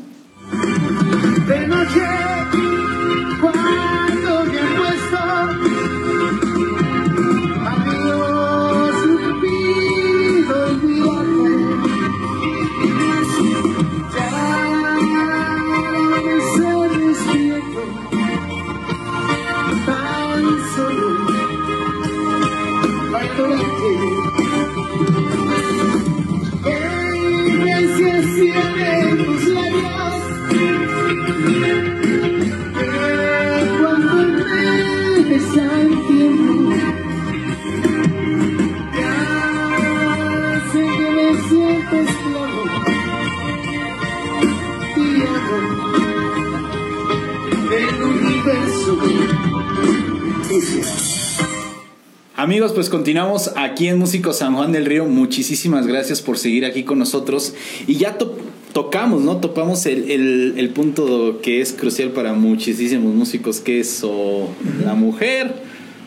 [52.35, 55.05] Amigos, pues continuamos aquí en Músicos San Juan del Río.
[55.05, 57.53] Muchísimas gracias por seguir aquí con nosotros.
[57.87, 58.37] Y ya to-
[58.73, 59.37] tocamos, ¿no?
[59.37, 64.47] Topamos el, el- el punto que es crucial para muchísimos músicos, que es o
[64.85, 65.51] la mujer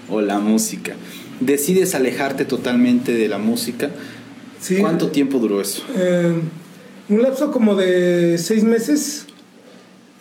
[0.09, 0.95] o la música.
[1.41, 3.91] Decides alejarte totalmente de la música.
[4.61, 4.77] Sí.
[4.77, 5.83] ¿Cuánto tiempo duró eso?
[5.97, 6.33] Eh,
[7.09, 9.27] un lapso como de seis meses.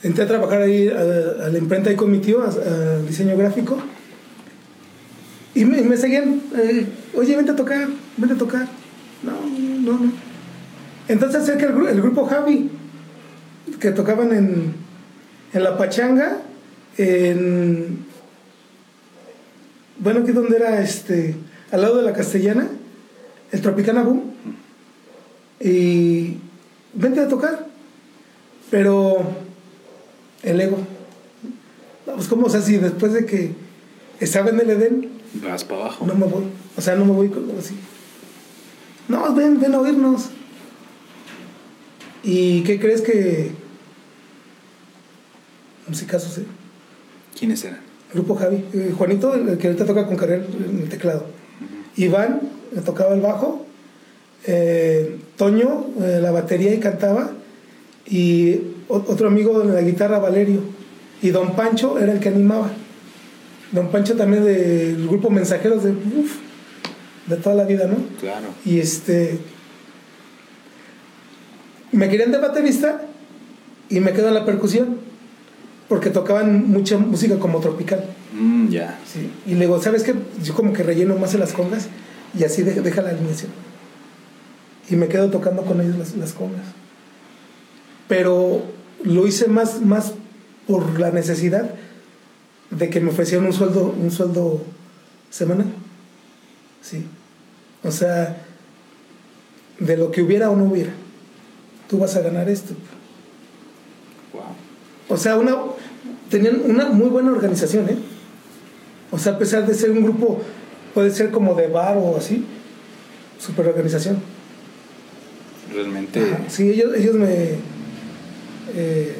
[0.01, 3.77] Entré a trabajar ahí a, la imprenta ahí con mi tío, a, diseño gráfico.
[5.55, 6.85] Y me, seguían, eh,
[7.15, 8.67] oye, vente a tocar, vente a tocar.
[9.23, 9.31] No,
[9.81, 10.11] no, no.
[11.07, 12.69] Entonces acerca el, el grupo Javi,
[13.79, 14.73] que tocaban en,
[15.53, 16.37] en La Pachanga,
[16.97, 18.05] en...
[19.97, 21.35] Bueno, aquí donde era este,
[21.71, 22.69] al lado de la Castellana,
[23.51, 24.33] el Tropicana Boom
[25.59, 26.37] y
[26.93, 27.67] vente a tocar.
[28.71, 29.17] Pero
[30.43, 30.77] el ego.
[32.07, 33.51] No, pues como, o sea, si después de que
[34.19, 36.05] estaba en el Edén, Vas para abajo.
[36.05, 36.43] no me voy.
[36.75, 37.75] O sea, no me voy como así.
[39.07, 40.29] No, ven, ven a oírnos.
[42.23, 43.51] ¿Y qué crees que...
[45.87, 46.45] Musicazos, ¿eh?
[47.37, 47.79] ¿Quiénes eran?
[48.13, 48.65] Grupo Javi.
[48.73, 51.25] Eh, Juanito, el que ahorita toca con Carrera en el teclado.
[51.95, 52.41] Iván,
[52.73, 53.65] le tocaba el bajo.
[54.45, 57.31] Eh, Toño, eh, la batería y cantaba.
[58.05, 60.61] Y otro amigo de la guitarra, Valerio.
[61.21, 62.71] Y Don Pancho era el que animaba.
[63.71, 66.37] Don Pancho también del grupo Mensajeros de, uf,
[67.27, 67.97] de toda la vida, ¿no?
[68.19, 68.47] Claro.
[68.65, 69.39] Y este.
[71.91, 73.01] Me querían de baterista
[73.89, 74.97] y me quedo en la percusión.
[75.87, 78.03] Porque tocaban mucha música como tropical.
[78.31, 78.99] Mm, ya.
[79.11, 79.31] Sí.
[79.47, 80.13] Y luego, ¿sabes qué?
[80.43, 81.87] Yo como que relleno más en las congas
[82.37, 83.51] y así deja, deja la alineación.
[84.87, 86.65] Y me quedo tocando con ellos las, las congas.
[88.09, 88.63] Pero
[89.03, 90.13] lo hice más, más
[90.67, 91.73] por la necesidad
[92.71, 94.61] de que me ofrecieran un sueldo, un sueldo
[95.29, 95.67] semanal.
[96.81, 97.05] Sí.
[97.83, 98.45] O sea,
[99.79, 100.91] de lo que hubiera o no hubiera.
[101.87, 102.73] Tú vas a ganar esto.
[104.33, 104.43] Wow.
[105.07, 105.55] O sea, una,
[106.29, 107.97] tenían una muy buena organización, ¿eh?
[109.11, 110.41] O sea, a pesar de ser un grupo,
[110.93, 112.45] puede ser como de bar o así,
[113.39, 114.19] super organización.
[115.73, 116.21] Realmente.
[116.21, 117.78] Ajá, Sí, ellos, ellos me.
[118.75, 119.15] Eh,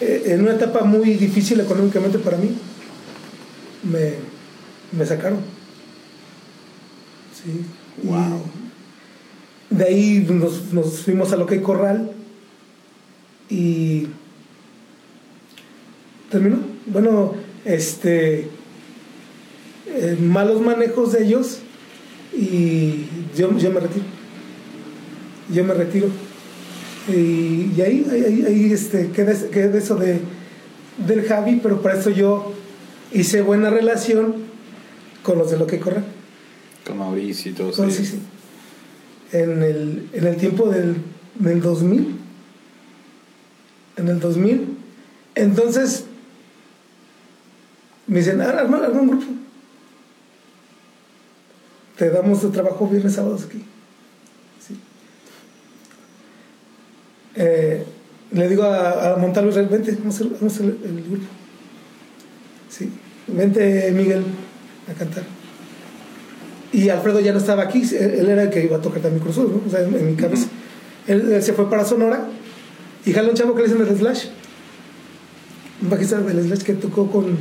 [0.00, 2.50] eh, en una etapa muy difícil económicamente para mí,
[3.82, 4.14] me,
[4.96, 5.40] me sacaron.
[7.34, 7.64] Sí.
[8.02, 8.42] y Wow.
[9.70, 12.12] de ahí nos, nos fuimos a lo que hay corral
[13.48, 14.06] y.
[16.30, 16.58] ¿Terminó?
[16.86, 18.48] Bueno, este.
[19.86, 21.58] eh, malos manejos de ellos
[22.32, 24.04] y yo, yo me retiro
[25.52, 26.08] yo me retiro.
[27.10, 30.20] Y, y ahí, ahí, ahí, este, queda, queda eso de,
[31.06, 32.52] del Javi, pero para eso yo
[33.12, 34.34] hice buena relación
[35.22, 36.02] con los de lo que corre.
[36.86, 37.90] Con Mauricio y todo Sí, eso.
[37.90, 38.18] sí, sí.
[39.32, 40.96] En el, en el tiempo del,
[41.38, 42.16] del 2000.
[43.96, 44.76] En el 2000.
[45.34, 46.04] Entonces,
[48.06, 49.26] me dicen, "Ah, arma, arma un grupo.
[51.96, 53.62] Te damos de trabajo viernes, sábados aquí.
[57.36, 57.84] Eh,
[58.32, 61.26] le digo a, a Montalvo Israel, vente, vamos a hacer, el, grupo.
[62.68, 62.90] Sí.
[63.26, 64.22] Vente, Miguel,
[64.88, 65.24] a cantar.
[66.72, 69.38] Y Alfredo ya no estaba aquí, él era el que iba a tocar también Cruz
[69.38, 69.62] Azul, ¿no?
[69.66, 70.46] O sea, en, en mi cabeza.
[71.08, 72.28] él, él se fue para Sonora
[73.04, 74.26] y jala un chavo que le dicen el Slash.
[75.82, 77.38] Un bajista del Slash que tocó con,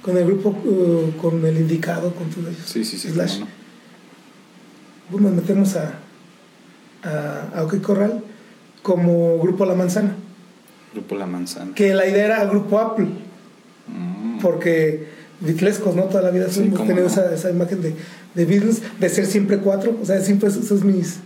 [0.00, 2.62] con el grupo, eh, con el indicado, con todos ellos.
[2.64, 3.10] Sí, sí, sí.
[3.10, 3.40] Slash.
[3.40, 3.52] cómo no.
[5.10, 5.98] Pues nos metemos a,
[7.02, 8.22] a, a OK Corral
[8.82, 10.14] como Grupo La Manzana.
[10.92, 11.74] Grupo La Manzana.
[11.74, 13.06] Que la idea era Grupo Apple,
[13.88, 14.38] Mm.
[14.40, 15.08] porque
[15.40, 16.04] Beatlescos, ¿no?
[16.04, 17.06] Toda la vida Sí, hemos tenido no.
[17.10, 17.94] esa, esa imagen de,
[18.34, 19.96] de Beatles, de ser siempre cuatro.
[20.00, 21.18] O sea, siempre esos mis.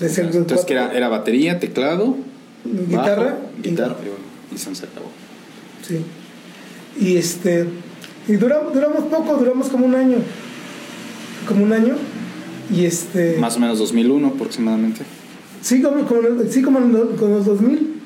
[0.00, 0.66] de ser Entonces, cuatro.
[0.66, 2.16] que era, era batería, teclado,
[2.64, 3.96] guitarra bajo, y- guitarra
[4.50, 5.10] y, y se acabó.
[5.86, 6.00] Sí.
[6.98, 7.66] Y este.
[8.28, 10.16] Y duramos, duramos poco, duramos como un año.
[11.46, 11.94] Como un año.
[12.74, 13.36] Y este.
[13.38, 15.02] Más o menos 2001 aproximadamente.
[15.66, 16.08] Sí, como,
[16.48, 16.72] sí, con
[17.18, 18.00] los 2000.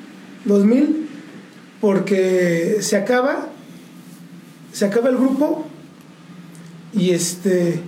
[0.45, 1.07] 2000.
[1.79, 3.49] Porque se acaba.
[4.73, 5.67] Se acaba el grupo.
[6.91, 7.79] Y este.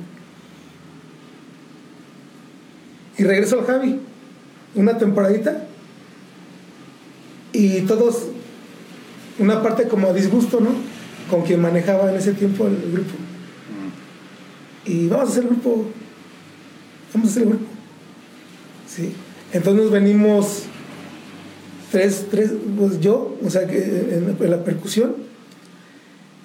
[3.17, 3.99] Y regreso al Javi.
[4.75, 5.65] Una temporadita.
[7.51, 8.27] Y todos.
[9.39, 10.69] Una parte como a disgusto, ¿no?
[11.31, 13.13] Con quien manejaba en ese tiempo el grupo.
[14.85, 14.91] Mm.
[14.91, 15.87] Y vamos a hacer el grupo.
[17.11, 17.65] Vamos a hacer el grupo.
[18.87, 19.15] Sí.
[19.53, 20.63] Entonces nos venimos
[21.91, 25.15] tres, tres, pues yo, o sea, que en, en la percusión,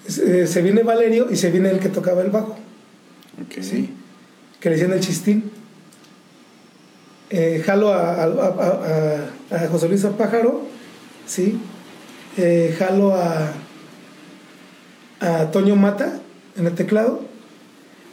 [0.06, 2.58] se, se viene Valerio y se viene el que tocaba el bajo,
[3.42, 3.62] Ok.
[3.62, 3.90] Sí.
[4.60, 5.50] que le decían el chistín.
[7.30, 10.62] Eh, jalo a, a, a- a- a José Luis Pájaro,
[11.26, 11.58] sí.
[12.38, 13.52] Eh, jalo a,
[15.20, 16.20] a Toño Mata
[16.56, 17.20] en el teclado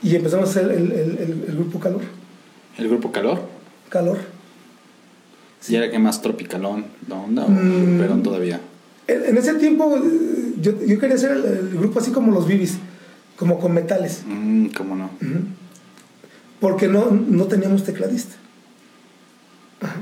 [0.04, 2.02] y empezamos a hacer el, el- el- el grupo Calor.
[2.78, 3.40] El grupo Calor.
[3.90, 4.18] Calor.
[5.68, 7.98] ¿Y era que más tropicalón la onda o Mm.
[8.00, 8.60] pero todavía?
[9.08, 12.78] En, ese tiempo eh, yo, yo quería hacer el, el grupo así como los Bibis,
[13.38, 15.10] como con metales, Mm, ¿Cómo no?
[16.60, 18.36] Porque no, no teníamos tecladista.
[19.82, 19.98] Ajá.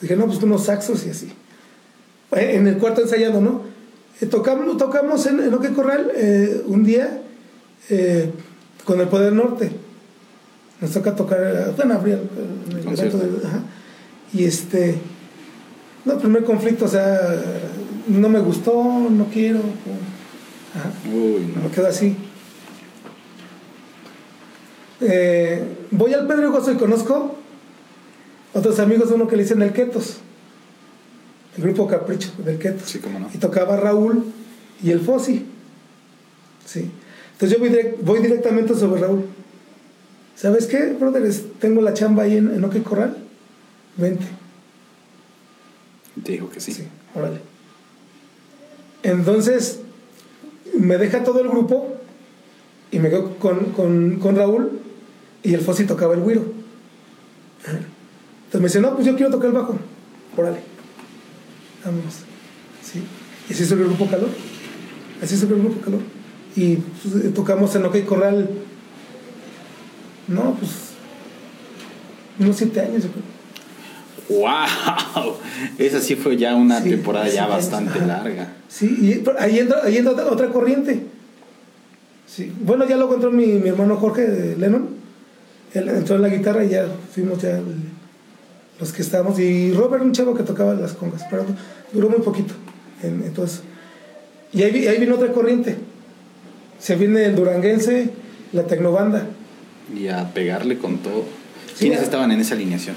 [0.00, 1.26] Dije, no, pues unos saxos y así.
[2.32, 3.62] Eh, En el cuarto ensayando, ¿no?
[4.20, 7.22] Eh, tocamos, tocamos en, en Oque Corral eh, un día
[7.90, 8.30] eh,
[8.84, 9.70] con el Poder Norte.
[10.80, 13.18] Nos toca tocar, bueno, el, el- el Concierto.
[14.32, 14.96] Y este,
[16.04, 17.18] no, el primer conflicto, o sea,
[18.08, 18.74] no me gustó,
[19.10, 19.60] no quiero.
[20.74, 20.90] Ajá.
[21.12, 21.62] Uy, no.
[21.62, 22.16] Me quedo así.
[25.00, 27.34] Eh, voy al Pedregoso y conozco
[28.54, 30.18] otros amigos uno que le dicen el Ketos.
[31.56, 32.88] El grupo Capricho del Ketos.
[32.90, 33.28] Sí, cómo no.
[33.32, 34.24] Y tocaba Raúl
[34.82, 35.44] y el Fossi.
[36.64, 36.90] Sí.
[37.32, 39.26] Entonces yo voy, direct- voy directamente sobre Raúl.
[40.34, 41.42] ¿Sabes qué, brothers?
[41.60, 43.16] Tengo la chamba ahí en, en Oque Corral.
[43.96, 44.26] Vente.
[46.22, 46.72] te dijo que sí.
[46.72, 47.40] Sí, órale.
[49.02, 49.80] Entonces,
[50.78, 51.96] me deja todo el grupo
[52.90, 54.80] y me quedo con, con, con Raúl
[55.42, 56.44] y el Fossi tocaba el güiro.
[57.64, 59.78] Entonces me dice, no, pues yo quiero tocar el bajo.
[60.36, 60.58] Órale.
[61.84, 62.14] Vámonos.
[62.82, 63.02] Sí.
[63.48, 64.28] Y así subió el grupo Calor.
[65.22, 66.00] Así subió el grupo Calor.
[66.54, 68.48] Y pues, tocamos en OK Corral.
[70.28, 70.70] No, pues.
[72.38, 73.35] Unos siete años, yo creo.
[74.28, 75.34] ¡Wow!
[75.78, 78.06] Esa sí fue ya una Sí, temporada ya sí, bastante ajá.
[78.06, 78.52] larga.
[78.68, 81.02] Sí, y ahí entra, ahí entra otra, otra corriente.
[82.26, 82.52] Sí.
[82.60, 84.88] Bueno, ya lo encontró mi, mi hermano Jorge Lennon.
[85.74, 87.60] Él entró en la guitarra y ya fuimos ya
[88.80, 89.38] los que estábamos.
[89.38, 91.44] Y Robert, un chavo que tocaba las congas, pero
[91.92, 92.54] duró muy poquito
[93.02, 93.60] en, en todo eso.
[94.52, 95.76] Y ahí, ahí vino otra corriente.
[96.80, 98.10] Se viene el duranguense,
[98.52, 99.26] la tecnobanda.
[99.94, 101.24] Y a pegarle con todo.
[101.78, 102.96] ¿Quiénes estaban en esa alineación?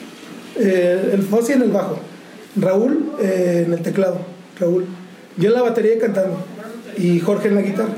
[0.59, 1.97] Eh, el Fossi en el bajo,
[2.55, 4.19] Raúl eh, en el teclado,
[4.59, 4.85] Raúl.
[5.37, 6.37] Yo en la batería cantando
[6.97, 7.93] y Jorge en la guitarra,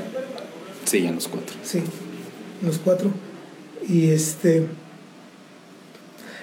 [0.84, 1.56] Sí, ya los cuatro.
[1.64, 1.82] sí,
[2.64, 3.10] los cuatro.
[3.88, 4.66] Y este.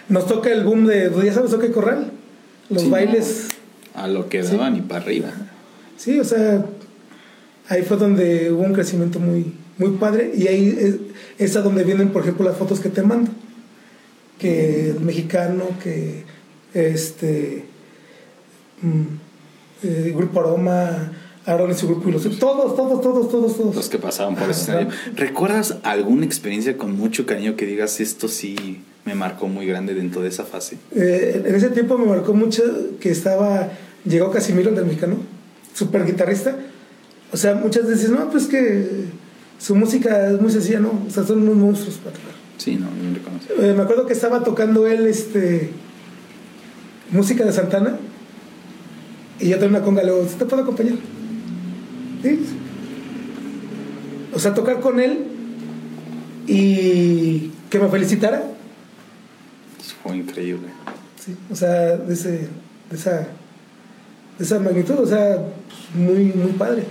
[0.10, 1.12] Nos toca el boom de.
[1.24, 2.12] Ya sabes, toca corral.
[2.70, 3.48] Los Sí, bailes.
[3.94, 4.52] A lo que Sí.
[4.52, 5.30] daban y para arriba.
[5.98, 6.66] Sí, o sea.
[7.70, 10.32] Ahí fue donde hubo un crecimiento muy, muy padre.
[10.36, 10.96] Y ahí es,
[11.38, 13.32] es a donde vienen, por ejemplo, las fotos que te mando.
[14.40, 16.24] Que el mexicano, que
[16.74, 17.66] este.
[18.82, 19.04] mm,
[19.84, 21.12] eh, Grupo Aroma,
[21.46, 22.24] Aaron y su grupo y los.
[22.40, 23.76] Todos, todos, todos, todos, todos.
[23.76, 24.90] Los que pasaban por ese escenario.
[25.16, 30.22] ¿Recuerdas alguna experiencia con mucho cariño que digas esto sí me marcó muy grande dentro
[30.22, 30.78] de esa fase?
[30.96, 32.64] Eh, en ese tiempo me marcó mucho
[33.00, 33.70] que estaba.
[34.06, 35.18] Llegó Casimiro, el del mexicano,
[35.74, 36.56] super guitarrista.
[37.32, 39.06] O sea, muchas veces, no, pues que
[39.60, 41.04] su música es muy sencilla, ¿no?
[41.08, 42.39] O sea, son unos monstruos para tocar.
[42.60, 43.54] Sí, no, no reconozco.
[43.58, 45.72] Eh, me acuerdo que estaba tocando él este
[47.12, 47.98] música de Santana
[49.40, 50.96] y yo tenía una conga, le digo, ¿sí ¿te puedo acompañar?
[52.22, 52.40] Sí.
[54.34, 55.26] O sea, tocar con él
[56.46, 58.44] y que me felicitara.
[60.04, 60.68] Fue increíble.
[61.24, 62.50] Sí, o sea, de, ese,
[62.90, 63.28] de, esa,
[64.38, 65.38] de esa magnitud, o sea,
[65.94, 66.84] muy, muy padre.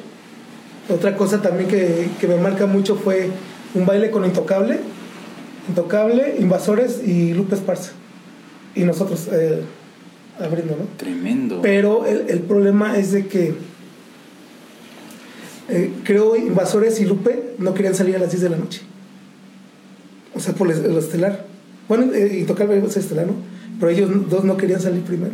[0.88, 3.28] Otra cosa también que, que me marca mucho fue
[3.74, 4.80] un baile con Intocable,
[5.68, 7.92] Intocable, Invasores y Lupe Esparza.
[8.74, 9.62] Y nosotros eh,
[10.40, 10.84] abriendo, ¿no?
[10.96, 11.60] Tremendo.
[11.62, 13.54] Pero el, el problema es de que
[15.68, 18.80] eh, creo Invasores y Lupe no querían salir a las 10 de la noche.
[20.34, 21.46] O sea, por el- estelar.
[21.88, 23.34] Bueno, eh, Intocable es estelar, ¿no?
[23.80, 25.32] Pero ellos dos no querían salir primero.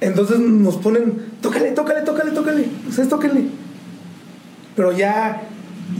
[0.00, 2.64] Entonces nos ponen, tócale, tócale, tócale, tócale.
[2.88, 3.44] Ustedes tóquenle.
[4.74, 5.42] Pero ya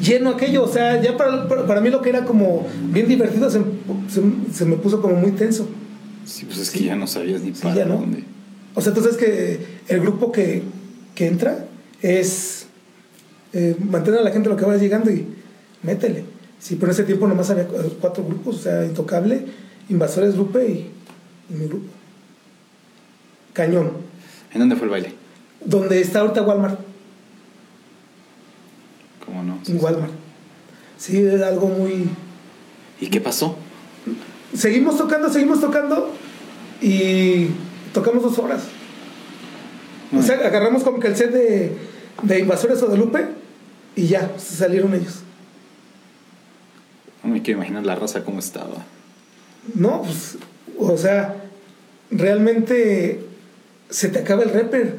[0.03, 3.51] lleno aquello, o sea, ya para, para, para mí lo que era como bien divertido
[3.51, 3.61] se,
[4.09, 5.69] se- se me puso como muy tenso.
[6.25, 7.97] Sí, pues es que ya no sabías ni para no.
[7.97, 8.25] dónde.
[8.75, 10.63] O sea, entonces que el grupo que,
[11.15, 11.67] que entra
[12.03, 12.67] es
[13.53, 15.27] eh, mantener a la gente lo que va llegando y
[15.83, 16.25] métele.
[16.61, 19.47] Sí, pero en ese tiempo nomás había cu- cuatro grupos, o sea, Intocable,
[19.89, 20.91] Invasores Lupe y,
[21.53, 21.89] y mi grupo.
[23.53, 23.91] Cañón.
[24.53, 25.13] ¿En dónde fue el baile?
[25.65, 26.79] Donde está ahorita Walmart,
[29.31, 29.61] ¿Cómo no?
[29.67, 30.13] en Walmart.
[30.99, 32.09] Sí, era algo muy...
[33.01, 33.57] ¿Y qué pasó?
[34.55, 36.13] Seguimos tocando, seguimos tocando
[36.83, 37.47] y
[37.95, 38.63] tocamos dos horas.
[40.17, 41.77] O sea, agarramos como que el set de,
[42.25, 43.29] de Invasores o de Lupe
[43.95, 45.21] y ya, salieron ellos.
[47.23, 48.85] No me quiero imaginar la raza cómo estaba.
[49.75, 50.39] No, pues,
[50.77, 51.37] o sea,
[52.11, 53.25] realmente
[53.89, 54.99] se te acaba el rapper,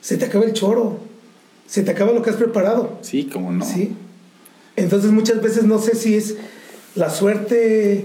[0.00, 1.00] se te acaba el choro,
[1.68, 2.98] se te acaba lo que has preparado.
[3.02, 3.64] Sí, cómo no.
[3.64, 3.94] Sí.
[4.74, 6.34] Entonces muchas veces no sé si es
[6.96, 8.04] la suerte,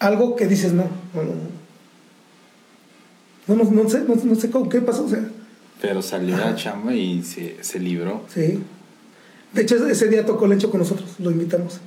[0.00, 1.32] algo que dices, no, no, no.
[3.46, 5.24] No, no, no sé, no, no sé cómo, qué pasó, o sea,
[5.80, 6.50] Pero salió Ajá.
[6.50, 8.22] la chamba y se, se libró.
[8.28, 8.62] sí.
[9.52, 11.78] De hecho, ese- día tocó Lencho con nosotros, lo invitamos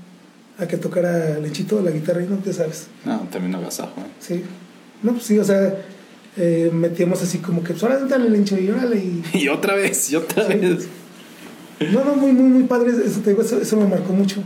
[0.58, 2.88] a que tocara Lenchito la guitarra y no, ya sabes.
[3.06, 3.94] No, también agasajo.
[4.00, 4.06] ¿eh?
[4.20, 4.44] Sí.
[5.04, 5.76] No, pues sí, o sea,
[6.38, 9.24] eh, metíamos así como que, pues ahora dale Lencho y órale y...
[9.40, 10.54] Y otra vez, y otra Sí.
[10.56, 10.88] vez.
[11.94, 14.44] No, no, muy, muy, muy padre, eso te digo, eso, eso me marcó mucho.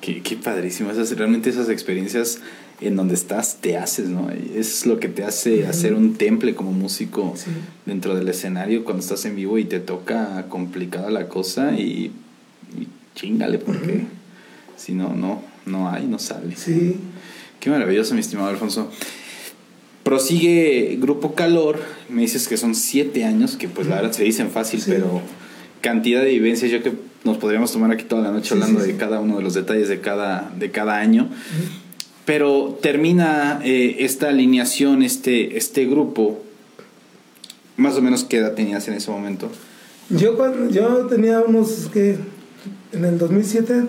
[0.00, 0.90] Qué, qué padrísimo.
[0.90, 2.38] Esas, realmente esas experiencias
[2.80, 4.30] en donde estás te haces, ¿no?
[4.30, 7.50] Es lo que te hace hacer un temple como músico Sí.
[7.86, 12.12] dentro del escenario cuando estás en vivo y te toca complicada la cosa y,
[12.78, 14.04] y chingale porque
[14.76, 16.54] si no, no, no hay, no sale.
[16.56, 16.96] Sí.
[17.60, 18.90] Qué maravilloso, mi estimado Alfonso.
[20.06, 21.80] Prosigue Grupo Calor.
[22.08, 24.92] Me dices que son siete años, que pues la verdad se dicen fácil, Sí.
[24.92, 25.20] pero
[25.80, 26.70] cantidad de vivencias.
[26.70, 26.92] Yo que
[27.24, 29.54] nos podríamos tomar aquí toda la noche Sí, hablando sí, de cada uno de los
[29.54, 31.28] detalles de cada, de cada año.
[32.24, 36.40] Pero termina eh, esta alineación, este, este grupo,
[37.76, 39.50] Más o menos qué edad tenías en ese momento.
[40.08, 42.16] Yo, cuando, yo tenía unos que
[42.92, 43.82] en el 2007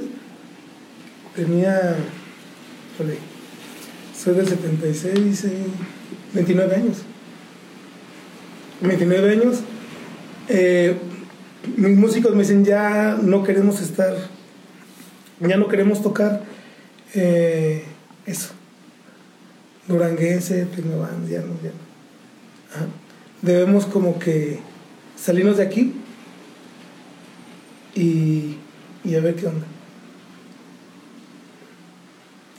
[1.35, 1.95] tenía,
[4.19, 5.49] soy del 76, eh,
[6.37, 6.97] 29 años.
[8.81, 9.59] 29 años.
[10.49, 10.95] Eh,
[11.75, 14.15] mis músicos me dicen, ya no queremos estar,
[15.39, 16.43] ya no queremos tocar
[17.15, 17.83] eh,
[18.27, 18.49] eso.
[19.87, 22.75] Duranguense, Tecnoband, ya no, ya no.
[22.75, 22.85] Ajá.
[23.41, 24.59] Debemos como que
[25.15, 25.93] salirnos de aquí
[27.95, 28.57] y,
[29.03, 29.65] y a ver qué onda.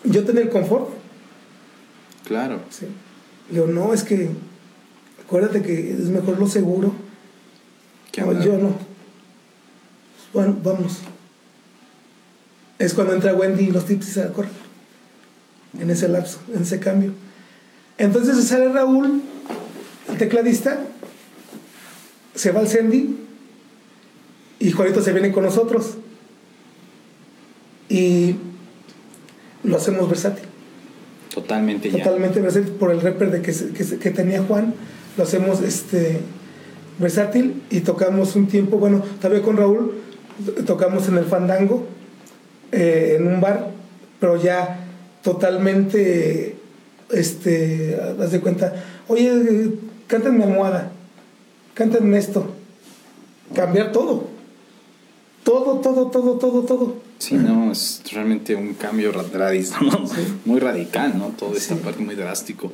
[0.05, 0.89] Yo tenía el confort,
[2.27, 2.61] Claro.
[2.71, 2.87] sí.
[3.49, 4.31] Le digo, no, es que
[5.25, 6.93] acuérdate que es mejor lo seguro.
[8.13, 8.45] ¿Qué No, andar?
[8.45, 8.77] yo no.
[10.33, 10.99] Bueno, vamos.
[12.79, 14.51] Es cuando entra Wendy y los tips y se correr.
[15.79, 17.13] En ese lapso, en ese cambio.
[17.99, 19.23] Entonces sale Raúl,
[20.09, 20.81] el tecladista,
[22.35, 23.17] se va al Sandy
[24.61, 25.97] y Juanito se viene con nosotros.
[27.89, 28.37] Y
[29.65, 30.48] lo hacemos versátil.
[31.41, 32.03] Totalmente ya.
[32.03, 34.75] Totalmente versátil por el rapper de que, tenía Juan.
[35.17, 36.19] Lo hacemos este
[36.99, 39.95] versátil y tocamos un tiempo, bueno, todavía con Raúl,
[40.67, 41.87] tocamos en el Fandango,
[42.73, 43.71] eh, en un bar,
[44.19, 44.81] pero ya
[45.23, 46.57] totalmente,
[47.11, 48.75] este, haz de cuenta,
[49.07, 49.71] oye,
[50.09, 50.91] cántenme almohada,
[51.75, 52.51] cántenme esto,
[53.55, 54.25] cambiar todo,
[55.45, 57.08] todo, todo, todo, todo, todo.
[57.19, 60.05] Sí, no, es realmente un cambio ra- radical, ¿no?
[60.45, 61.35] muy radical, ¿no?
[61.55, 61.81] Esta Sí.
[61.83, 62.73] parte muy drástico.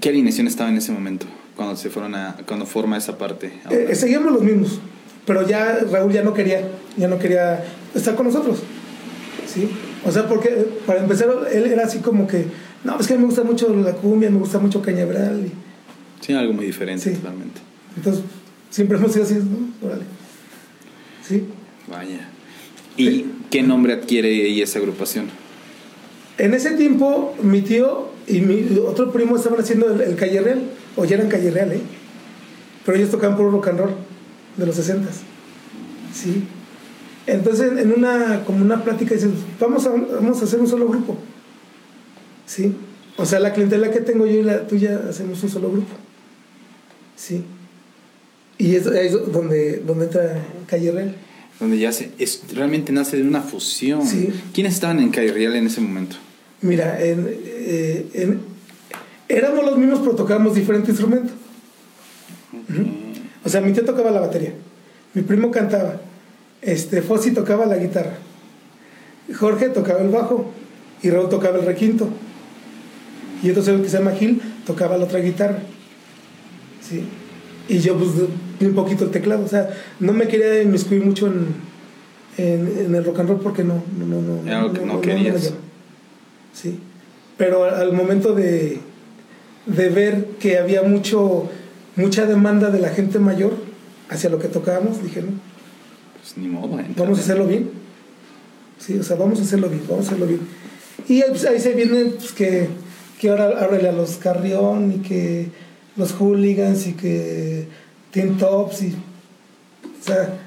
[0.00, 1.26] ¿Qué alineación estaba en ese momento?
[1.56, 3.46] Cuando se fueron a, cuando forma esa parte.
[3.70, 4.78] Eh, eh, seguíamos los mismos,
[5.26, 7.64] pero ya Raúl ya no quería, ya no quería
[7.94, 8.60] estar con nosotros.
[9.46, 9.68] ¿Sí?
[10.04, 12.46] O sea, porque eh, para empezar, él era así como que,
[12.84, 15.44] no, es que a mí me gusta mucho la cumbia, me gusta mucho Cañaveral.
[15.46, 15.52] Y,
[16.24, 17.16] Sí, algo muy diferente Sí.
[17.16, 17.60] totalmente.
[17.96, 18.22] entonces,
[18.70, 19.86] siempre hemos sido así, ¿no?
[19.86, 20.04] Órale.
[21.26, 21.44] ¿Sí?
[21.90, 22.28] Vaya.
[22.96, 25.28] ¿Y qué nombre adquiere ahí esa agrupación?
[26.38, 30.62] En ese tiempo, mi tío y mi otro primo estaban haciendo el, Calle Real,
[30.96, 31.80] o ya eran Calle Real, ¿eh?
[32.84, 33.90] Pero ellos tocaban por rock and roll
[34.56, 35.08] de los 60
[36.12, 36.44] Sí.
[37.26, 41.16] Entonces, en una, como una plática, dicen, vamos a, vamos a hacer un solo grupo.
[42.46, 42.74] Sí.
[43.16, 45.94] O sea, la clientela que tengo yo y la tuya hacemos un solo grupo.
[47.16, 47.44] Sí.
[48.58, 51.14] Y es, es donde, donde entra Calle Real.
[51.62, 54.04] Donde ya se, es, realmente nace de una fusión.
[54.04, 54.30] Sí.
[54.52, 56.16] ¿Quiénes estaban en Real en ese momento?
[56.60, 58.40] Mira, en, eh, en-
[59.28, 61.32] éramos los mismos, pero tocábamos diferente instrumento.
[63.44, 64.52] O sea, mi tío tocaba la batería,
[65.14, 66.00] mi primo cantaba,
[66.60, 68.18] este, Fossi tocaba la guitarra,
[69.38, 70.52] Jorge tocaba el bajo
[71.00, 72.08] y Raúl tocaba el requinto.
[73.42, 75.58] Y otro señor que se llama Gil tocaba la otra guitarra.
[76.88, 77.04] ¿Sí?
[77.68, 78.10] Y yo, pues,
[78.66, 79.44] un poquito el teclado.
[79.44, 81.46] O sea, no me quería inmiscuir mucho en,
[82.38, 84.46] en, en el rock and roll porque no, no, no, no.
[84.46, 85.52] Era algo que no me querías.
[86.52, 86.78] Sí.
[87.38, 88.78] Pero al momento de,
[89.66, 91.50] de ver que había mucho,
[91.96, 93.52] mucha demanda de la gente mayor
[94.08, 95.28] hacia lo que tocábamos, dije, no,
[96.20, 96.78] Pues ni modo.
[96.96, 97.70] vamos a hacerlo bien.
[98.78, 100.40] Sí, o sea, vamos a hacerlo bien, vamos a hacerlo bien.
[101.08, 102.68] Y ahí, pues, ahí se viene pues, que,
[103.20, 105.48] que ahora ábrele a los Carrión y que
[105.96, 107.66] los Hooligans y que
[108.12, 108.94] Teen Tops y.
[108.94, 110.38] O sea.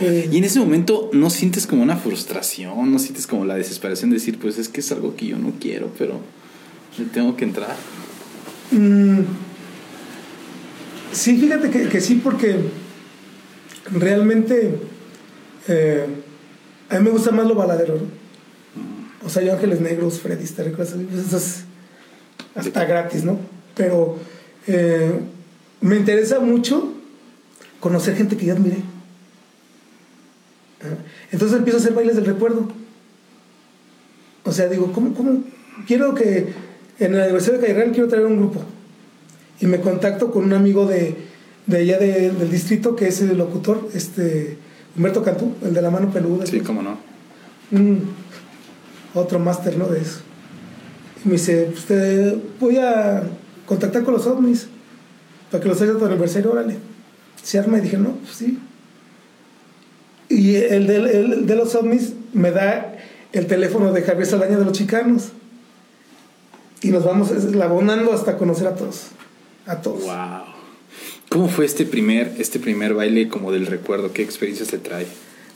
[0.00, 4.10] eh, Y en ese momento no sientes como una frustración, no sientes como la desesperación
[4.10, 6.20] de decir, pues es que es algo que yo no quiero, pero
[6.98, 7.76] le tengo que entrar.
[8.72, 9.20] Mm,
[11.12, 12.56] sí, fíjate que, que sí, porque
[13.90, 14.78] realmente
[15.68, 16.06] eh,
[16.90, 17.96] a mí me gusta más lo baladero.
[17.96, 19.26] ¿no?
[19.26, 21.64] O sea, yo Ángeles Negros, Freddy, Stereo, cosas así, pues eso es
[22.54, 23.38] hasta gratis, ¿no?
[23.74, 24.18] Pero
[24.66, 25.12] eh,
[25.80, 26.92] me interesa mucho
[27.80, 28.78] conocer gente que ya admiré.
[30.82, 30.96] Ah,
[31.32, 32.68] Entonces empiezo a hacer bailes del recuerdo.
[34.44, 35.42] O sea, digo, ¿cómo, cómo?
[35.86, 36.52] Quiero que
[36.98, 38.62] en el aniversario de Calle Real quiero traer un grupo.
[39.60, 41.16] Y me contacto con un amigo de,
[41.66, 44.56] de allá de- del distrito que es el locutor, este
[44.96, 46.46] Humberto Cantú, el de la mano peluda.
[46.46, 46.98] Sí, cómo no.
[47.72, 48.02] Un-
[49.14, 49.86] otro máster, ¿no?
[49.88, 50.20] De eso.
[51.24, 53.22] Y me dice, pues te voy a
[53.66, 54.68] contactar con los ovnis
[55.50, 56.76] para que los traigas a tu aniversario, órale.
[57.42, 58.58] Se arma y dije, no, pues sí.
[60.28, 62.96] Y el de, el de los ovnis me da
[63.32, 65.28] el teléfono de Javier Saldaña de los Chicanos.
[66.82, 69.06] Y nos vamos eslabonando hasta conocer a todos.
[69.66, 70.02] A todos.
[70.02, 70.54] Wow.
[71.30, 74.12] ¿Cómo fue este primer, este primer baile como del recuerdo?
[74.12, 75.06] ¿Qué experiencias te trae?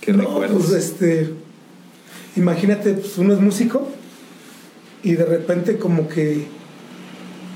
[0.00, 0.66] ¿Qué No, recuerdos?
[0.66, 1.30] pues este.
[2.36, 3.86] Imagínate, pues uno es músico
[5.02, 6.46] y de repente como que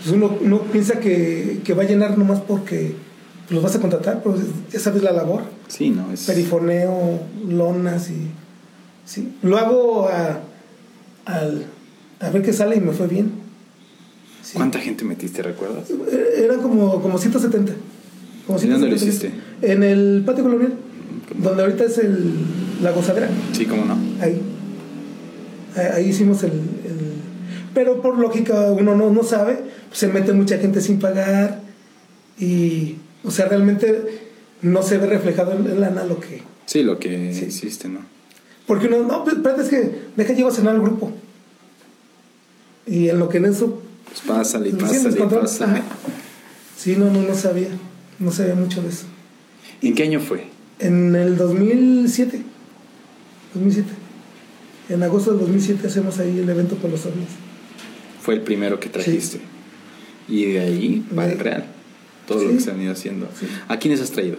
[0.07, 2.95] pues uno, uno piensa que, que va a llenar nomás porque
[3.51, 4.37] los vas a contratar, pero
[4.73, 5.43] ya sabes la labor.
[5.69, 6.25] Sí, no, es...
[6.27, 8.29] Perifoneo, lonas y...
[9.05, 10.41] Sí, lo hago a,
[11.25, 11.67] al-
[12.21, 13.31] a ver qué sale y me fue bien.
[14.43, 14.53] Sí.
[14.55, 15.91] ¿Cuánta gente metiste, recuerdas?
[15.91, 17.73] Eh, Eran como, como 170.
[18.47, 19.37] Como ¿Y dónde lo 170.
[19.63, 20.75] En el patio colonial,
[21.43, 22.33] donde ahorita es el,
[22.83, 23.29] la gozadera.
[23.53, 23.95] Sí, cómo no.
[24.21, 24.41] Ahí.
[25.77, 27.17] Ahí ahí hicimos el, el-
[27.77, 29.59] Pero por lógica uno no, no sabe,
[29.89, 31.61] pues se mete mucha gente sin pagar
[32.39, 34.31] y, o sea, realmente
[34.63, 36.41] no se ve reflejado en, lana lo que...
[36.65, 37.45] Sí, lo que Sí.
[37.45, 38.01] hiciste, ¿no?
[38.67, 41.13] Porque uno, no, pues, espérate, es que deja llevo a cenar al grupo.
[42.87, 43.83] Y en lo que en eso...
[44.07, 45.43] Pues pásale, pásale, descontrol.
[45.43, 45.83] pásale.
[46.79, 47.69] Sí, no, no, no sabía.
[48.19, 49.05] No sabía mucho de eso.
[49.83, 50.47] ¿En qué año fue?
[50.79, 52.41] En el 2007.
[53.53, 53.91] 2007.
[54.89, 57.29] En agosto del 2007 hacemos ahí el evento con los ovnis.
[58.27, 59.41] Fue el primero que trajiste.
[60.29, 61.65] Y de ahí va el real.
[62.27, 63.29] Todo lo que se han ido haciendo.
[63.39, 63.47] Sí.
[63.69, 64.37] ¿A quiénes has traído?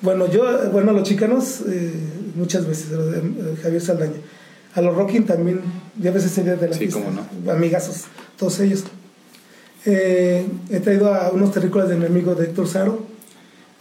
[0.00, 1.92] Bueno, yo, bueno, a los chicanos eh,
[2.34, 4.14] muchas veces, a eh, Javier Saldaña.
[4.74, 5.60] A los Rocking también,
[6.00, 7.00] ya ves ese día de la Sí, fiesta.
[7.04, 7.52] cómo no.
[7.52, 8.04] Amigazos,
[8.38, 8.84] todos ellos.
[9.84, 13.06] Eh, he traído a unos terrícolas de mi amigo de Héctor Saro.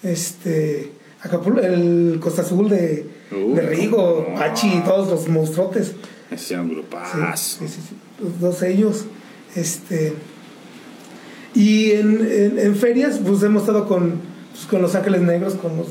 [0.04, 4.36] Este, Acapulco, el Costa Azul de, Uh, de Rigo, no.
[4.36, 5.94] Pachi y todos los monstruotes.
[6.30, 7.18] Ese era un grupazo.
[7.38, 7.96] sí, sí, sí.
[8.22, 9.06] Los dos ellos.
[9.56, 10.14] Este,
[11.54, 14.22] y en, en- en ferias, pues hemos estado con,
[14.54, 15.88] pues, con Los Ángeles Negros, con los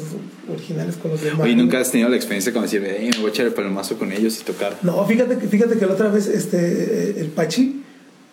[0.51, 1.41] originales, con los demás.
[1.43, 3.99] Oye, ¿nunca has tenido la experiencia como decir, "Ey, me voy a echar el palomazo
[3.99, 4.79] con ellos y tocar?
[4.83, 7.83] No, fíjate que, fíjate que la otra vez este, eh, el Pachi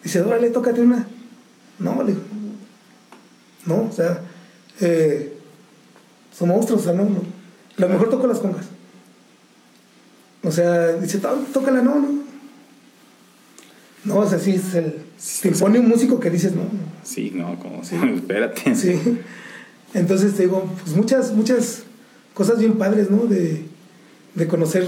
[0.03, 1.05] dice, órale, tócate una.
[1.79, 2.21] No, le digo,
[3.65, 4.21] no, o sea,
[4.79, 5.33] eh,
[6.37, 7.21] son monstruos, o sea, no, no.
[7.75, 8.65] Lo mejor toco las congas.
[10.43, 12.26] O sea, dice, "Tó- tócala, no, no.
[14.07, 14.95] No, o sea, sí, es el.
[15.41, 16.63] Te impone un músico que dices, no.
[17.03, 17.81] Sí, no, como,
[18.15, 18.73] espérate.
[18.73, 19.19] Sí.
[19.93, 21.83] Entonces te digo, pues muchas, muchas
[22.33, 23.25] cosas bien padres, ¿no?
[23.25, 23.65] De,
[24.33, 24.87] de conocer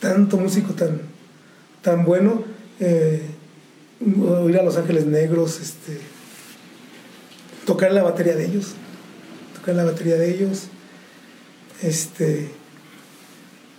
[0.00, 1.00] tanto músico tan,
[1.80, 2.44] tan bueno.
[2.78, 3.22] Eh,
[4.00, 5.98] ir a Los Ángeles Negros, este,
[7.64, 8.74] tocar la batería de ellos.
[9.54, 10.64] Tocar la batería de ellos.
[11.82, 12.50] Este.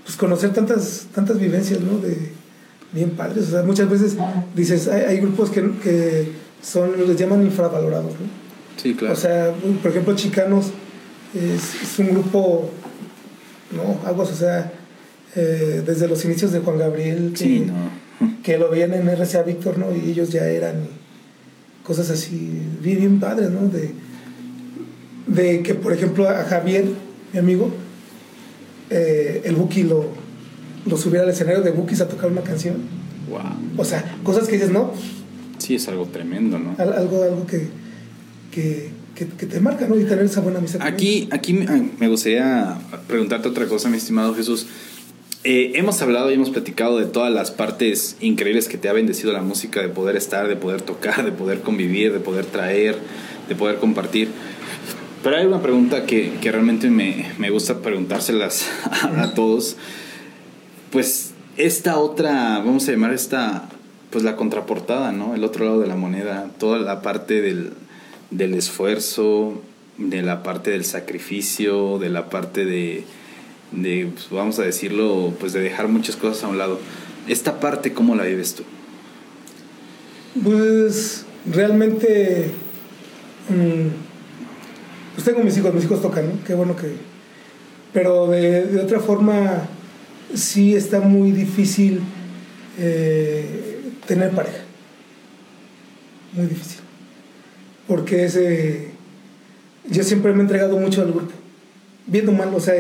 [0.03, 1.99] Pues conocer tantas, tantas vivencias, ¿no?
[1.99, 2.32] De
[2.93, 3.47] bien padres.
[3.47, 4.15] O sea, muchas veces
[4.55, 6.31] dices, hay, hay grupos que, que
[6.61, 8.43] son, les llaman infravalorados, ¿no?
[8.81, 9.13] Sí, claro.
[9.13, 10.71] O sea, por ejemplo, Chicanos
[11.33, 12.69] es, es un grupo,
[13.71, 14.71] no, aguas, o sea,
[15.35, 18.41] eh, desde los inicios de Juan Gabriel, que, sí, no.
[18.43, 19.95] que lo veían en RCA Víctor, ¿no?
[19.95, 20.87] Y ellos ya eran
[21.83, 23.67] cosas así, bien, bien padres, ¿no?
[23.67, 23.91] De,
[25.27, 26.85] de que, por ejemplo, a Javier,
[27.31, 27.71] mi amigo,
[28.89, 30.22] eh, el Buki lo,
[30.85, 32.75] lo subiera al escenario de Bukis a tocar una canción.
[33.29, 33.41] Wow.
[33.77, 34.91] O sea, cosas que dices, no,
[35.59, 36.75] Sí, es algo tremendo, ¿no?
[36.77, 37.67] Al- algo, algo que,
[38.51, 39.97] que, que, que te marca, ¿no?
[39.97, 40.81] Y tener esa buena amistad.
[40.81, 42.77] Aquí, aquí me me gustaría
[43.07, 44.65] preguntarte otra cosa, mi estimado Jesús.
[45.45, 49.31] Eh, hemos hablado y hemos platicado de todas las partes increíbles que te ha bendecido
[49.33, 52.97] la música, de poder estar, de poder tocar, de poder convivir, de poder traer,
[53.47, 54.29] de poder compartir.
[55.23, 59.77] Pero hay una pregunta que, que realmente me, me gusta preguntárselas a, a todos.
[60.93, 63.67] Pues esta otra, vamos a llamar esta,
[64.11, 65.33] pues la contraportada, ¿no?
[65.33, 67.73] El otro lado de la moneda, toda la parte del,
[68.29, 69.59] del esfuerzo,
[69.97, 73.05] de la parte del sacrificio, de la parte de,
[73.71, 76.79] de pues, vamos a decirlo, pues de dejar muchas cosas a un lado.
[77.27, 78.63] Esta parte, ¿cómo la vives tú?
[80.43, 82.51] Pues realmente.
[83.49, 83.87] mm,
[85.15, 86.43] pues tengo mis hijos, mis hijos tocan, ¿no?
[86.45, 86.93] Qué bueno que.
[87.93, 89.67] Pero de, de otra forma,
[90.35, 92.01] sí está muy difícil
[92.79, 94.59] eh, tener pareja.
[96.33, 96.79] Muy difícil.
[97.87, 98.87] Porque ese.
[99.89, 101.33] Yo siempre me he entregado mucho al grupo.
[102.07, 102.75] Viendo mal, o sea,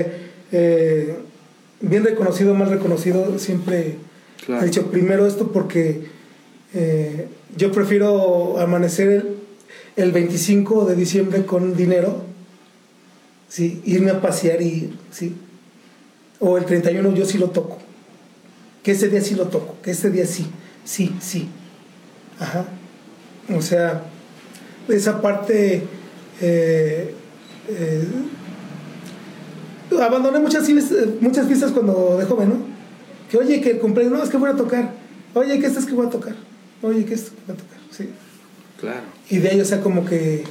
[0.51, 1.15] eh,
[1.81, 3.97] bien reconocido, mal reconocido, siempre
[4.45, 4.61] Claro.
[4.63, 6.07] he dicho primero esto porque
[6.73, 9.35] eh, yo prefiero amanecer el,
[9.95, 12.23] el 25 de diciembre con dinero,
[13.47, 15.33] sí, irme a pasear y sí.
[16.45, 17.77] O el 31 yo sí lo toco.
[18.83, 20.45] Que ese día sí lo toco, que ese día sí,
[20.83, 21.47] sí, sí.
[22.37, 22.65] Ajá.
[23.55, 24.03] O sea,
[24.89, 25.83] esa parte
[26.41, 27.15] eh,
[27.69, 28.07] eh,
[30.01, 32.55] abandoné muchas, fies- muchas fiestas cuando de joven, ¿no?
[33.31, 34.91] Que oye, que el cumpleaños, no, es que voy a tocar.
[35.33, 36.35] Oye, que esto es que voy a tocar.
[36.81, 37.77] Oye, que esto es que voy a tocar.
[37.91, 38.09] Sí.
[38.79, 39.01] Claro.
[39.29, 40.43] Y de ahí, o sea, como que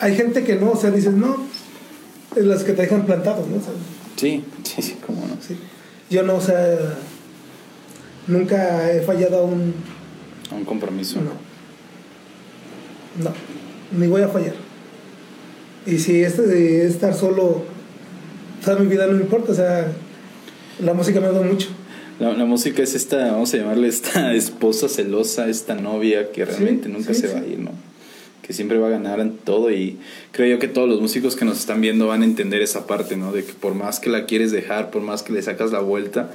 [0.00, 1.36] hay gente que no, o sea, dices, no,
[2.34, 3.56] es las que te dejan plantados, ¿no?
[3.56, 3.72] O sea,
[4.16, 5.36] Sí, sí, sí, cómo no.
[5.40, 5.56] sí.
[6.10, 6.96] Yo no, o sea,
[8.26, 9.74] nunca he fallado a un.
[10.50, 11.20] A un compromiso.
[11.20, 11.30] No.
[13.22, 13.32] No,
[13.98, 14.54] ni voy a fallar.
[15.86, 17.64] Y si este de estar solo
[18.64, 19.86] toda mi vida no me importa, o sea,
[20.80, 21.68] la música me da mucho.
[22.18, 26.86] La, la música es esta, vamos a llamarle esta esposa celosa, esta novia que realmente
[26.88, 27.72] Sí, nunca sí, se va a ir, ¿no?
[28.46, 29.98] Que siempre va a ganar en todo y
[30.32, 33.16] creo yo que todos los músicos que nos están viendo van a entender esa parte,
[33.16, 33.32] ¿no?
[33.32, 36.30] De que por más que la quieres dejar, por más que le sacas la vuelta,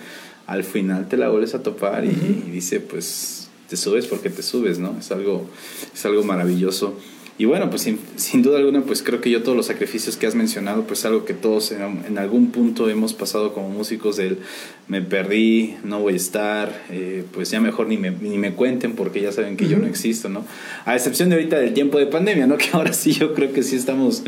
[0.48, 4.42] al final te la vuelves a topar y, y dice, pues te subes porque te
[4.42, 4.96] subes, ¿no?
[5.00, 5.48] Es algo,
[5.94, 6.96] es algo maravilloso.
[7.40, 10.28] Y bueno, pues sin, sin duda alguna, pues creo que yo todos los sacrificios que
[10.28, 14.40] has mencionado, pues algo que todos en, en algún punto hemos pasado como músicos del
[14.88, 18.94] me perdí, no voy a estar, eh, pues ya mejor ni me, ni me cuenten
[18.94, 20.44] porque ya saben que yo no existo, ¿no?
[20.86, 22.58] A excepción de ahorita del tiempo de pandemia, ¿no?
[22.60, 24.24] Que ahora sí yo creo que sí estamos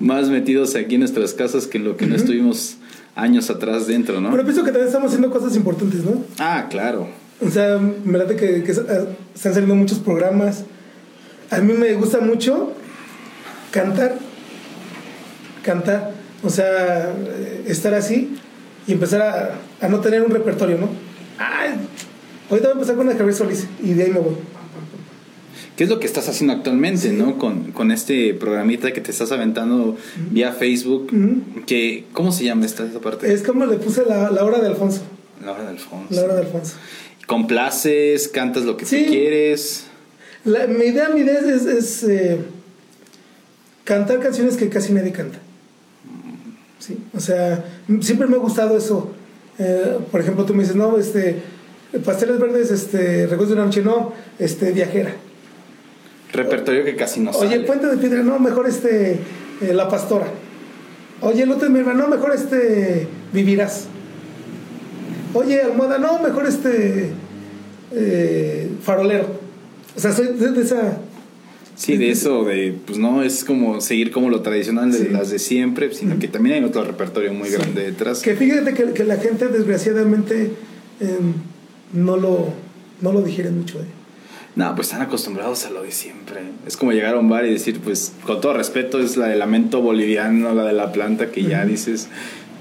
[0.00, 2.76] más metidos aquí en nuestras casas que en lo que no estuvimos
[3.14, 4.30] años atrás dentro, ¿no?
[4.32, 6.22] Pero pienso que también estamos haciendo cosas importantes, ¿no?
[6.38, 7.08] Ah, claro.
[7.40, 8.80] O sea, me late que, que se-
[9.34, 10.64] están saliendo muchos programas.
[11.50, 12.72] A mí me gusta mucho
[13.70, 14.16] cantar.
[15.62, 16.12] Cantar.
[16.42, 17.12] O sea,
[17.66, 18.36] estar así
[18.86, 20.88] y empezar a, a no tener un repertorio, ¿no?
[21.38, 21.70] Ay,
[22.50, 24.34] ahorita voy a empezar con la Javier Solís y de ahí me voy.
[25.76, 27.36] ¿Qué es lo que estás haciendo actualmente, no?
[27.38, 29.96] Con, con este programita que te estás aventando
[30.30, 31.10] vía Facebook.
[31.66, 33.30] Que, ¿Cómo se llama esta, esta parte?
[33.32, 35.02] Es como le puse la, la hora de Alfonso.
[35.44, 36.06] La hora de Alfonso.
[36.14, 36.76] La hora de Alfonso.
[37.26, 39.04] Complaces, cantas lo que Sí.
[39.04, 39.86] tú quieres.
[40.46, 42.38] La- mi idea, mi idea es, eh,
[43.84, 45.38] cantar canciones que casi nadie canta.
[46.78, 47.64] Sí, o sea,
[48.00, 49.10] siempre me ha gustado eso.
[49.58, 51.42] Eh, por ejemplo, tú me dices, no, este,
[52.04, 55.12] pasteles verdes, este, recuerdos de una noche, no, este, viajera.
[56.32, 57.64] Repertorio que casi no Oye, sale.
[57.64, 59.12] Puente de Piedra, no, mejor este,
[59.60, 60.26] eh, La Pastora.
[61.22, 63.86] Oye, el otro me no, mejor este, Vivirás.
[65.34, 67.10] Oye, Almohada, no, mejor este,
[67.92, 69.45] eh, Farolero.
[69.96, 70.98] O sea, soy de, de esa...
[71.74, 75.08] Sí, de eso, de, pues no, es como seguir como lo tradicional de Sí.
[75.10, 77.56] las de siempre, sino que también hay otro repertorio muy Sí.
[77.56, 78.22] grande detrás.
[78.22, 80.52] Que fíjate que, que la gente desgraciadamente
[81.00, 81.18] eh,
[81.92, 82.48] no, lo,
[83.02, 83.78] no lo digiere mucho.
[83.80, 83.84] eh.
[84.54, 86.40] No, pues están acostumbrados a lo de siempre.
[86.66, 89.36] Es como llegar a un bar y decir, pues, con todo respeto, es la de
[89.36, 92.08] lamento boliviano, la de la planta, que ya dices,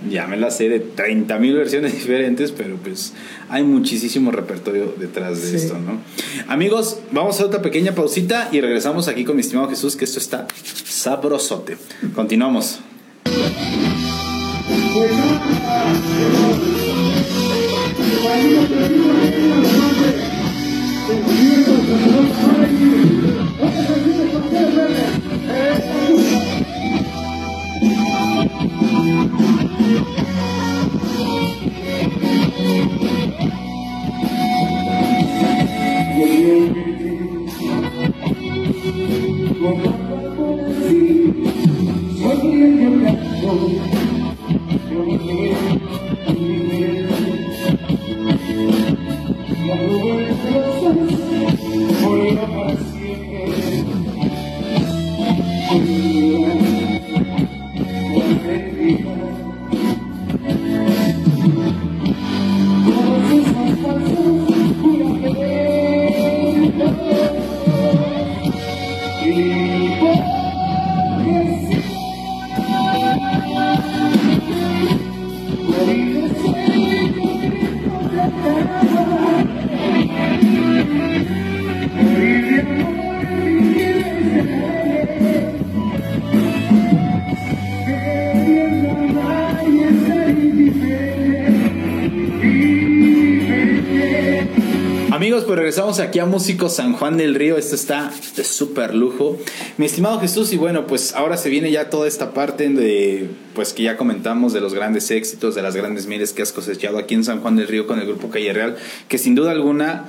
[0.09, 3.13] ya me la sé de 30 mil versiones diferentes, pero pues
[3.49, 5.55] hay muchísimo repertorio detrás de Sí.
[5.65, 5.99] esto, ¿no?
[6.47, 10.05] Amigos, vamos a hacer otra pequeña pausita y regresamos aquí con mi estimado Jesús, que
[10.05, 10.47] esto está
[10.85, 11.77] sabrosote.
[12.13, 12.79] Continuamos.
[96.15, 97.57] Aquí a Músicos San Juan del Río.
[97.57, 99.37] Esto está de súper lujo.
[99.77, 103.73] Mi estimado Jesús, y bueno, pues ahora se viene ya toda esta parte de, pues
[103.73, 107.15] que ya comentamos de los grandes éxitos, de las grandes miles que has cosechado aquí
[107.15, 108.77] en San Juan del Río con el grupo Calle Real,
[109.09, 110.05] que sin duda alguna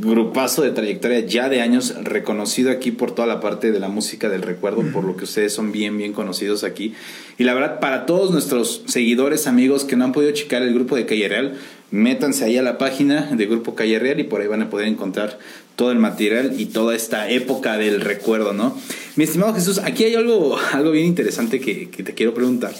[0.00, 4.28] grupazo de trayectoria ya de años reconocido aquí por toda la parte de la música
[4.28, 6.94] del recuerdo por lo que ustedes son bien bien conocidos aquí
[7.36, 10.94] y la verdad para todos nuestros seguidores amigos que no han podido checar el grupo
[10.94, 11.58] de Calle Real
[11.90, 14.88] métanse ahí a la página de grupo Calle Real y por ahí van a poder
[14.88, 15.38] encontrar
[15.76, 18.78] todo el material y toda esta época del recuerdo no
[19.16, 22.74] mi estimado Jesús aquí hay algo algo bien interesante que, que te quiero preguntar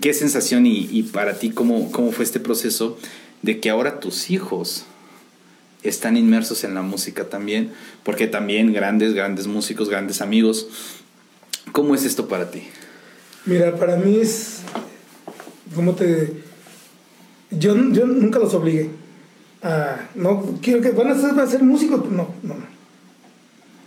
[0.00, 2.98] qué sensación y, y para ti cómo, cómo fue este proceso
[3.42, 4.84] de que ahora tus hijos
[5.82, 7.72] están inmersos en la música también,
[8.02, 10.68] porque también grandes, grandes músicos, grandes amigos.
[11.72, 12.62] ¿Cómo es esto para ti?
[13.44, 14.60] Mira, para mí es.
[15.74, 16.47] ¿Cómo te.?
[17.50, 18.90] Yo, yo nunca los obligué.
[19.62, 22.04] A, no, quiero que van a ser, músicos.
[22.10, 22.78] No, no, no.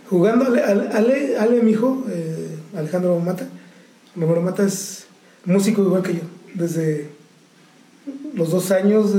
[0.08, 3.48] Jugando, Ale, Ale, Ale, mi hijo, eh, Alejandro Mata,
[4.14, 5.06] Alejandro Mata es
[5.44, 6.20] músico igual que yo.
[6.54, 7.08] Desde
[8.34, 9.12] los dos años,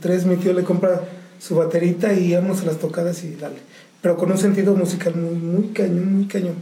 [0.00, 1.02] tres, mi tío le compra
[1.38, 3.56] su baterita y vamos a las tocadas y dale.
[4.00, 6.54] Pero con un sentido musical muy, muy cañón, muy cañón.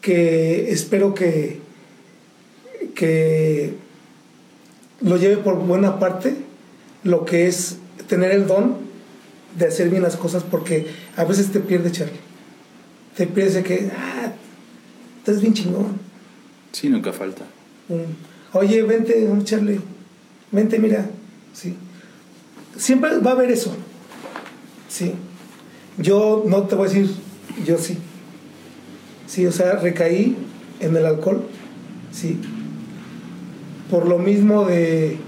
[0.00, 1.60] Que espero que,
[2.94, 3.74] que
[5.00, 6.34] lo lleve por buena parte
[7.04, 7.76] lo que es
[8.08, 8.76] tener el don
[9.58, 12.18] de hacer bien las cosas porque a veces te pierde Charlie.
[13.16, 14.32] Te pierdes de que, ah,
[15.18, 16.00] estás bien chingón.
[16.72, 17.44] Sí, nunca falta.
[18.52, 19.80] Oye, vente, Charlie.
[20.50, 21.08] Vente, mira.
[21.52, 21.76] Sí.
[22.76, 23.74] Siempre va a haber eso.
[24.88, 25.12] Sí.
[25.98, 27.10] Yo no te voy a decir,
[27.64, 27.98] yo sí.
[29.28, 30.36] Sí, o sea, recaí
[30.80, 31.46] en el alcohol.
[32.12, 32.40] Sí.
[33.90, 35.18] Por lo mismo de.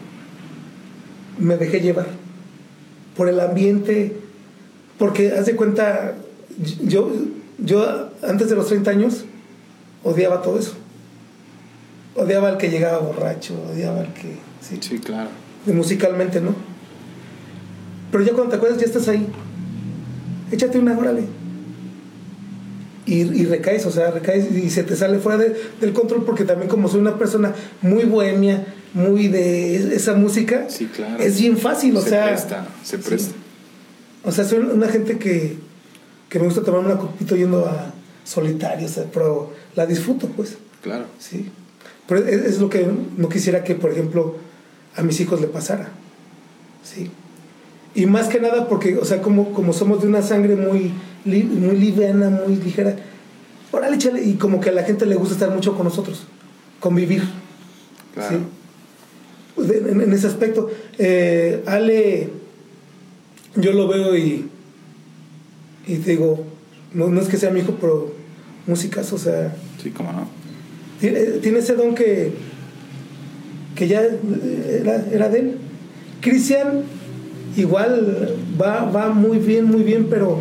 [1.39, 2.07] Me dejé llevar.
[3.17, 4.17] Por el ambiente.
[4.99, 6.15] Porque haz de cuenta,
[6.83, 7.13] yo,
[7.59, 9.25] yo antes de los 30 años
[10.05, 10.75] odiaba todo eso.
[12.15, 14.37] Odiaba al que llegaba borracho, odiaba al que.
[14.63, 15.29] Sí, Sí, claro.
[15.67, 16.55] musicalmente, ¿no?
[18.11, 19.27] Pero ya cuando te acuerdas, ya estás ahí.
[20.51, 21.25] Échate una, órale.
[23.05, 26.45] Y, y recaes, o sea, recaes y se te sale fuera de- del control porque
[26.45, 28.67] también como soy una persona muy bohemia,
[28.97, 31.23] muy de esa música, Sí, claro.
[31.23, 32.27] es bien fácil, o se sea...
[32.29, 33.03] presta, se sí.
[33.07, 33.35] presta.
[34.25, 35.59] O sea, soy una gente que,
[36.31, 37.93] que me gusta tomarme una copita yendo a
[38.25, 40.57] solitario, o sea, pero la disfruto, pues.
[40.83, 41.05] Claro.
[41.19, 41.51] Sí.
[42.09, 44.37] Pero es, es lo que no quisiera que, por ejemplo,
[44.97, 45.91] a mis hijos le pasara.
[46.83, 47.11] Sí.
[47.95, 50.91] Y más que nada porque, o sea, como, como somos de una sangre muy,
[51.25, 52.97] li- muy liviana, muy ligera,
[53.73, 56.23] órale, échale, y como que a la gente le gusta estar mucho con nosotros,
[56.81, 57.23] convivir.
[58.15, 58.39] Claro.
[58.39, 58.45] Sí.
[59.57, 60.71] De- en, en ese aspecto.
[60.99, 62.29] Eh, Ale,
[63.57, 64.47] yo lo veo y,
[65.87, 66.45] y digo,
[66.93, 68.13] no, no es que sea mi hijo, pero
[68.67, 70.29] músicas, o sea, Sí, cómo no.
[71.01, 72.33] tiene, tiene ese don que,
[73.75, 75.57] que ya eh, era, era de él.
[76.21, 76.83] Cristian
[77.57, 80.39] igual va, va muy bien, muy bien, pero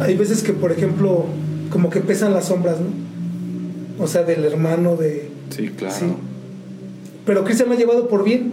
[0.00, 1.26] hay veces que, por ejemplo,
[1.70, 4.04] como que pesan las sombras, ¿no?
[4.04, 5.28] O sea, del hermano, de...
[5.50, 5.94] Sí, claro.
[5.98, 6.06] Sí.
[7.26, 8.52] Pero Cristian lo ha llevado por bien.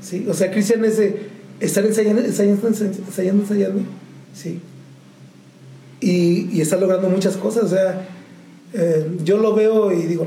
[0.00, 1.28] Sí, o sea, Cristian es de
[1.60, 3.82] estar ensayando, ensayando, ensayando, ensayando.
[4.34, 4.60] Sí.
[6.00, 7.64] Y, y está logrando muchas cosas.
[7.64, 8.06] O sea,
[8.72, 10.26] eh, yo lo veo y digo,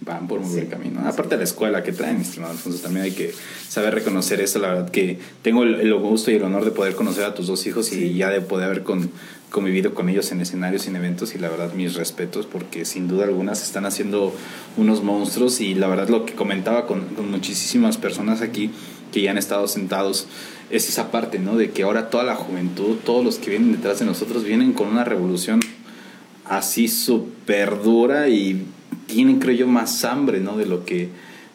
[0.00, 0.54] Van por muy Sí.
[0.56, 1.00] buen camino.
[1.06, 3.32] Aparte de la escuela que traen, estimado Alfonso, también hay que
[3.68, 4.58] saber reconocer eso.
[4.58, 7.48] La verdad que tengo el, el gusto y el honor de poder conocer a tus
[7.48, 9.10] dos hijos y ya de poder haber con,
[9.50, 11.34] convivido con ellos en escenarios y en eventos.
[11.34, 14.34] Y la verdad, mis respetos, porque sin duda alguna se están haciendo
[14.76, 15.60] unos monstruos.
[15.60, 18.70] Y la verdad, lo que comentaba con, muchísimas personas aquí
[19.12, 20.26] que ya han estado sentados
[20.70, 21.56] es esa parte, ¿no?
[21.56, 24.88] De que ahora toda la juventud, todos los que vienen detrás de nosotros, vienen con
[24.88, 25.60] una revolución
[26.44, 28.66] así súper dura y
[29.06, 30.56] tienen, creo yo, más hambre, ¿no?
[30.56, 31.08] De lo que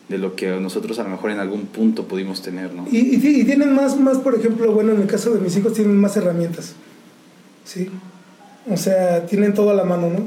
[0.09, 2.85] de lo que nosotros a lo mejor en algún punto pudimos tener, ¿no?
[2.91, 5.73] Y, y, y tienen más, más, por ejemplo, bueno, en el caso de mis hijos
[5.73, 6.75] tienen más herramientas.
[7.65, 7.89] Sí.
[8.69, 10.25] O sea, tienen todo a la mano, ¿no?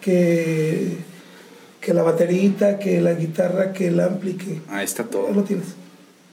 [0.00, 0.96] Que,
[1.80, 5.66] que la baterita, que la guitarra, que el ampli, que Ahí está todo lo tienes.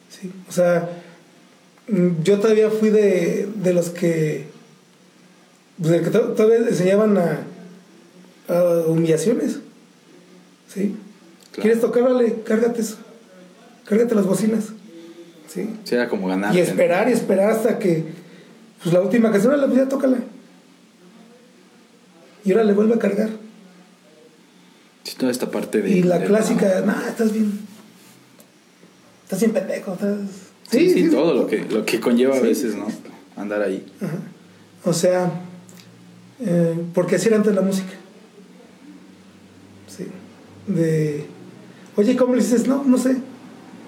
[0.10, 0.32] Sí.
[0.48, 0.90] O sea,
[1.88, 4.48] mm, yo todavía fui de, de los que,
[5.80, 7.40] pues, de que to- todavía enseñaban a,
[8.48, 9.60] a humillaciones.
[10.74, 10.96] Sí.
[11.52, 11.62] Claro.
[11.62, 12.04] ¿Quieres tocar?
[12.04, 12.98] Vale, cárgate eso.
[13.86, 14.66] Cárgate las bocinas.
[15.48, 15.70] Sí.
[15.84, 16.56] Sí, era como ganar.
[16.56, 18.04] Y esperar y esperar hasta que,
[18.84, 20.18] pues la última canción, la pues ya tócala.
[22.50, 23.30] Y ahora le vuelve a cargar.
[25.04, 25.92] Sí, toda esta parte de.
[25.92, 27.60] y la de- clásica, nah, estás bien.
[29.22, 30.18] Estás bien pendejo, estás.
[30.72, 32.88] Sí, sí, todo lo que, lo que conlleva a veces, ¿no?
[33.38, 33.86] Andar ahí.
[34.02, 34.18] Ajá.
[34.84, 35.32] O sea,
[36.40, 37.94] eh, porque así era antes la música.
[39.88, 40.08] Sí.
[40.66, 41.26] De,
[41.98, 42.68] oye, ¿cómo le dices?
[42.68, 43.18] No, no sé.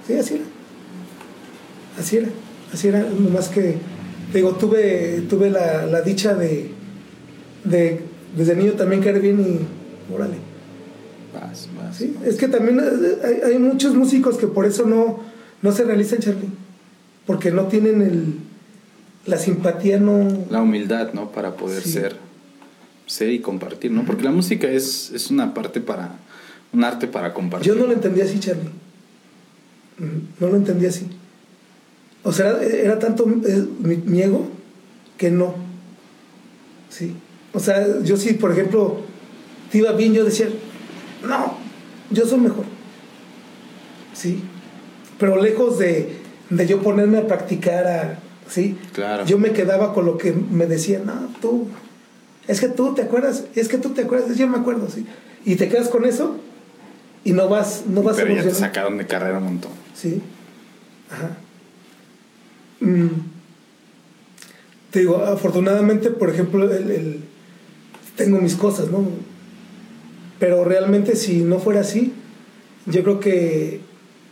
[0.06, 0.44] Sí, así era.
[2.00, 2.28] Así era.
[2.72, 3.00] Así era.
[3.00, 3.78] Nomás que,
[4.32, 6.70] digo, tuve, tuve la, la dicha de,
[7.64, 10.38] de, desde niño también caer bien y, órale.
[11.34, 11.96] Vas, vas.
[11.98, 15.20] Sí, es que también eh, hay, hay muchos músicos que por eso no,
[15.62, 16.50] no se realizan, Charlie.
[17.26, 18.36] Porque no tienen el,
[19.26, 20.28] la simpatía, no.
[20.50, 21.32] La humildad, ¿no?
[21.32, 21.92] Para poder Sí.
[21.94, 22.16] ser,
[23.06, 24.04] ser y compartir, ¿no?
[24.06, 26.16] Porque la música es, es una parte para.
[26.74, 27.74] Un arte para compartir.
[27.74, 28.70] Yo no lo entendía así, Charlie.
[30.40, 31.06] No lo entendía así.
[32.24, 34.48] O sea, era, era tanto eh, mi, mi ego
[35.18, 35.54] que no.
[36.90, 37.14] Sí.
[37.54, 39.02] O sea, yo sí, por ejemplo,
[39.72, 40.48] te iba bien, yo decía,
[41.28, 41.58] no,
[42.10, 42.66] yo soy mejor.
[44.14, 44.42] Sí.
[45.20, 46.18] Pero lejos de,
[46.50, 48.78] de yo ponerme a practicar, a, ¿sí?
[48.94, 49.26] Claro.
[49.26, 51.68] Yo me quedaba con lo que me decían, no, tú,
[52.48, 55.06] es que tú te acuerdas, es que tú te acuerdas, yo me acuerdo, sí.
[55.46, 56.38] Y te quedas con eso
[57.24, 59.72] y no vas, no vas Pero ya te sacaron de carrera un montón.
[59.96, 60.22] Sí.
[61.10, 61.38] Ajá.
[62.80, 63.08] Mm.
[64.92, 67.24] Te digo, afortunadamente, por ejemplo, el, el-
[68.24, 69.04] tengo mis cosas, ¿no?
[70.40, 72.14] Pero realmente si no fuera así,
[72.86, 73.82] yo creo que,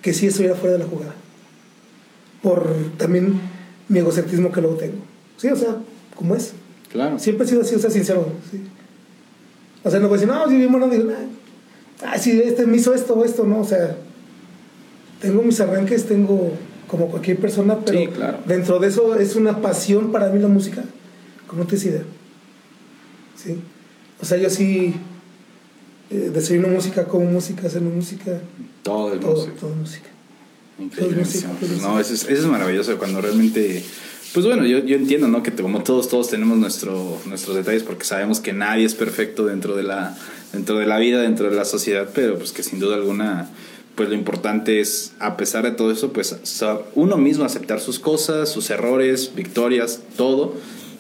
[0.01, 1.15] que sí estuviera fuera de la jugada.
[2.41, 2.67] Por
[2.97, 3.39] también
[3.87, 4.97] mi egocentrismo que luego tengo.
[5.37, 5.77] Sí, o sea,
[6.15, 6.53] como es.
[6.91, 7.19] Claro.
[7.19, 8.27] Siempre he sido así, o sea, sincero.
[8.51, 8.61] sí.
[9.83, 11.09] O sea, no voy a decir, no, yo bien bueno, digo,
[12.03, 13.61] ah, sí, este me hizo esto o esto, ¿no?
[13.61, 13.95] O sea,
[15.21, 16.51] tengo mis arranques, tengo
[16.87, 18.39] como cualquier persona, pero Sí, claro.
[18.45, 20.83] dentro de eso es una pasión para mí la música,
[21.47, 22.03] como tienes idea.
[23.35, 23.61] Sí.
[24.21, 24.93] O sea, yo sí
[26.09, 28.39] eh, desayuno música, como música, hacer música,
[28.83, 29.55] Todo el todo, músico.
[29.59, 30.09] todo música.
[30.79, 31.15] Increíble.
[31.17, 33.83] Todo músico, todo no, eso es, eso es maravilloso cuando realmente.
[34.33, 35.41] Pues bueno, yo, yo entiendo, ¿no?
[35.41, 39.75] Que como todos, todos tenemos nuestro, nuestros detalles porque sabemos que nadie es perfecto dentro
[39.75, 40.15] de la,
[40.53, 43.49] dentro de la vida, dentro de la sociedad, pero pues que sin duda alguna,
[43.95, 46.35] pues lo importante es, a pesar de todo eso, pues
[46.93, 50.53] uno mismo aceptar sus cosas, sus errores, victorias, todo,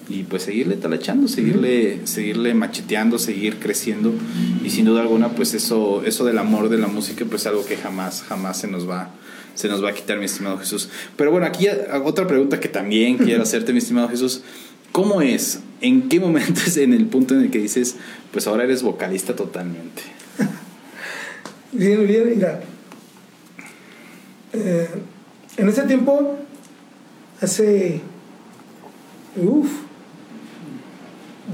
[0.09, 4.13] y pues seguirle talachando, seguirle, seguirle macheteando, seguir creciendo,
[4.63, 7.77] y sin duda alguna, pues eso, eso del amor de la música, pues algo que
[7.77, 9.11] jamás, jamás se nos va
[9.59, 10.89] se nos va a quitar, mi estimado Jesús.
[11.17, 11.67] Pero bueno, aquí
[12.05, 14.41] otra pregunta que también quiero hacerte, mi estimado Jesús.
[14.93, 15.59] ¿Cómo es?
[15.81, 17.97] ¿En qué momento es en el punto en el que dices,
[18.31, 20.01] pues ahora eres vocalista totalmente?
[21.71, 22.61] Bien, bien, mira.
[24.53, 24.89] Eh,
[25.57, 26.39] en ese tiempo,
[27.41, 28.01] hace.
[29.35, 29.69] Uf.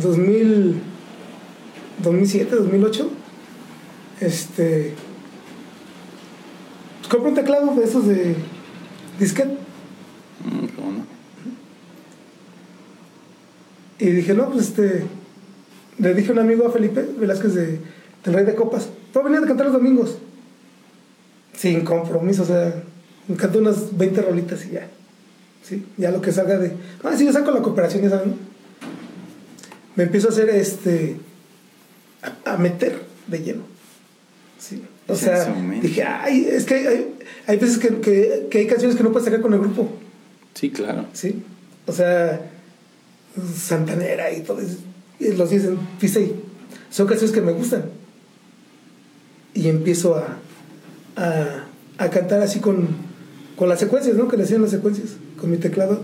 [0.01, 0.81] 2000.
[2.03, 3.09] 2007, 2008.
[4.21, 4.93] Este.
[6.99, 8.35] pues, compré un teclado de esos de
[9.19, 9.57] disquete.
[10.43, 10.65] Mm.
[13.97, 15.05] Y dije, no, pues este.
[15.97, 17.79] Le dije a un amigo a Felipe Velázquez de,
[18.25, 18.89] del Rey de Copas.
[19.13, 20.17] Tú venir a cantar los domingos.
[21.53, 22.83] Sin compromiso, o sea,
[23.29, 24.89] me canto unas 20 rolitas y ya.
[25.63, 26.73] Sí, ya lo que salga de.
[27.01, 28.31] Ah, sí, yo saco la cooperación, ya saben.
[28.31, 28.54] ¿no?
[29.95, 31.17] Me empiezo a hacer este.
[32.21, 33.63] a, a meter de lleno.
[34.59, 34.83] Sí.
[35.07, 37.15] O Es sea, dije, ay, es que hay,
[37.45, 39.89] hay veces que, que, que hay canciones que no puedes sacar con el grupo.
[40.55, 41.05] Sí, claro.
[41.13, 41.43] ¿sí?
[41.85, 42.49] O sea,
[43.55, 44.77] Santanera y todo eso.
[45.19, 46.33] Y los dicen, fíjate,
[46.89, 47.85] son canciones que me gustan.
[49.53, 50.37] Y empiezo a,
[51.15, 51.67] a,
[51.97, 52.87] a cantar así con,
[53.55, 54.27] con las secuencias, ¿no?
[54.27, 56.01] Que le hacían las secuencias, con mi teclado.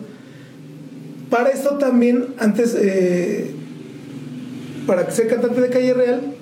[1.29, 3.51] Para esto también, antes, eh,
[4.85, 6.35] para ser cantante de calle real,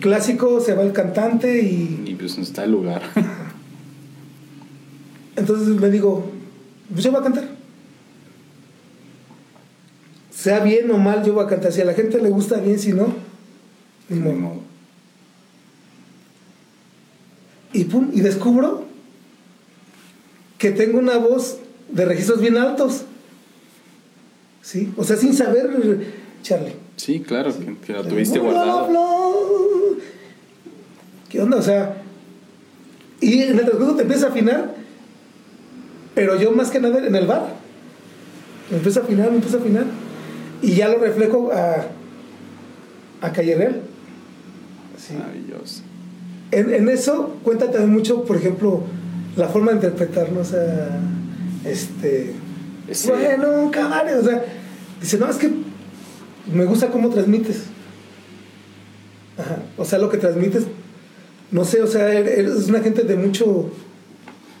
[0.00, 3.02] clásico se va el cantante y Y pues no está el lugar.
[5.36, 6.30] Entonces le digo,
[6.92, 7.48] pues yo voy a cantar.
[10.30, 11.72] Sea bien o mal, yo voy a cantar.
[11.72, 13.14] Si a la gente le gusta bien, si no,
[14.08, 14.34] ni modo.
[14.34, 14.60] modo.
[17.72, 18.84] Y pum, y descubro
[20.58, 21.58] que tengo una voz
[21.90, 23.04] de registros bien altos.
[24.62, 24.92] ¿Sí?
[24.96, 25.70] O sea, sin saber,
[26.42, 26.74] Charlie.
[26.96, 28.88] Sí, claro, que, que lo tuviste Bla, guardado.
[28.88, 29.00] bla.
[31.28, 31.56] ¿Qué onda?
[31.56, 32.02] O sea,
[33.20, 34.74] y en el transcurso te empieza a afinar,
[36.14, 37.46] pero yo más que nada en el bar.
[38.70, 39.84] Me empiezo a afinar, me empiezo a afinar.
[40.62, 41.86] Y ya lo reflejo a,
[43.20, 43.80] a Calle Real.
[44.98, 45.14] Sí.
[45.14, 45.82] Maravilloso.
[46.50, 48.82] En, en eso cuenta también mucho, por ejemplo,
[49.36, 50.40] la forma de interpretarlo.
[50.40, 51.00] O sea,
[51.64, 52.34] este.
[52.88, 54.18] Ese- Bueno, cabrón.
[54.20, 54.44] O sea,
[55.00, 55.50] dice, no, es que
[56.52, 57.64] me gusta cómo transmites.
[59.38, 59.62] Ajá.
[59.76, 60.64] O sea, lo que transmites,
[61.50, 63.70] no sé, o sea, eres una gente de mucho.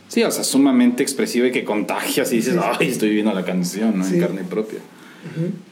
[0.08, 2.60] Sí, o sea, sumamente expresiva y que contagias y dices, Sí.
[2.80, 4.04] ay, estoy viviendo la canción, ¿no?
[4.04, 4.14] Sí.
[4.14, 4.80] En carne propia.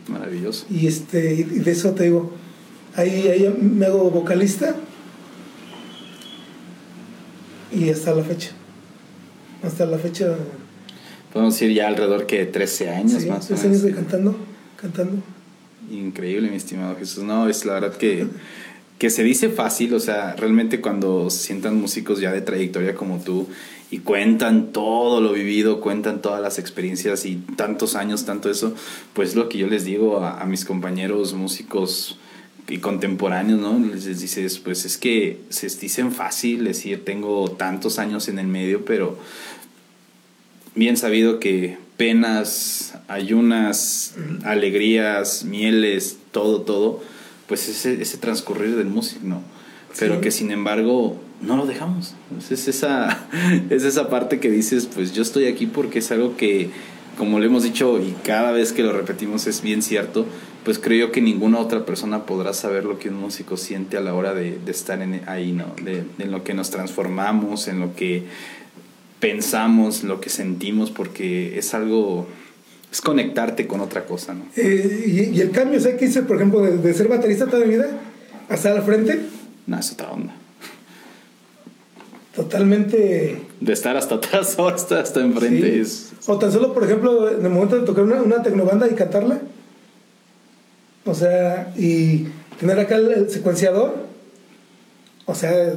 [0.09, 0.67] Maravilloso.
[0.71, 2.33] Y este, y de eso te digo,
[2.95, 4.75] ahí, ahí me hago vocalista.
[7.73, 8.51] Y hasta la fecha.
[9.63, 10.35] Hasta la fecha.
[11.33, 13.45] Podemos decir ya alrededor que de 13 años sí, más.
[13.45, 13.65] o tres menos.
[13.65, 14.37] años de cantando,
[14.81, 15.23] cantando.
[15.91, 17.24] Increíble, mi estimado Jesús.
[17.24, 18.26] No, es la verdad que,
[18.99, 23.18] que se dice fácil, o sea, realmente cuando se sientan músicos ya de trayectoria como
[23.18, 23.49] tú
[23.91, 28.74] y cuentan todo lo vivido, cuentan todas las experiencias y tantos años, tanto eso,
[29.14, 32.18] pues lo que yo les digo a, mis compañeros músicos
[32.68, 33.76] y contemporáneos, ¿no?
[33.80, 38.47] Les, les dices, pues es que se dicen fácil decir, tengo tantos años en el
[38.47, 39.18] medio, pero
[40.76, 47.03] bien sabido que penas, ayunas, alegrías, mieles, todo, todo,
[47.47, 49.43] pues ese, ese transcurrir del músico, ¿no?
[49.99, 50.21] Pero Sí.
[50.23, 52.15] que sin embargo no lo dejamos.
[52.31, 53.29] Pues Es esa,
[53.69, 56.71] es esa parte que dices, pues yo estoy aquí porque es algo que,
[57.19, 60.25] como le hemos dicho y cada vez que lo repetimos es bien cierto,
[60.65, 64.01] pues creo yo que ninguna otra persona podrá saber lo que un músico siente a
[64.01, 65.67] la hora de, de estar en, ahí, ¿no?
[65.85, 68.25] De, de en lo que nos transformamos, en lo que
[69.21, 72.27] pensamos, lo que sentimos, porque es algo,
[72.91, 74.45] es conectarte con otra cosa, ¿no?
[74.57, 77.47] Eh, y, y el cambio, o sea, que hice, por ejemplo, de, de ser baterista
[77.47, 77.89] toda mi vida
[78.49, 79.21] hasta al frente,
[79.66, 80.35] No, es otra onda.
[82.35, 83.41] totalmente...
[83.61, 85.81] De estar hasta atrás o hasta, hasta enfrente sí.
[85.81, 86.12] es...
[86.27, 89.41] O tan solo, por ejemplo, en el momento de tocar una, una tecnobanda y cantarla,
[91.05, 92.27] o sea, y
[92.59, 93.95] tener acá el, el secuenciador,
[95.27, 95.75] o sea,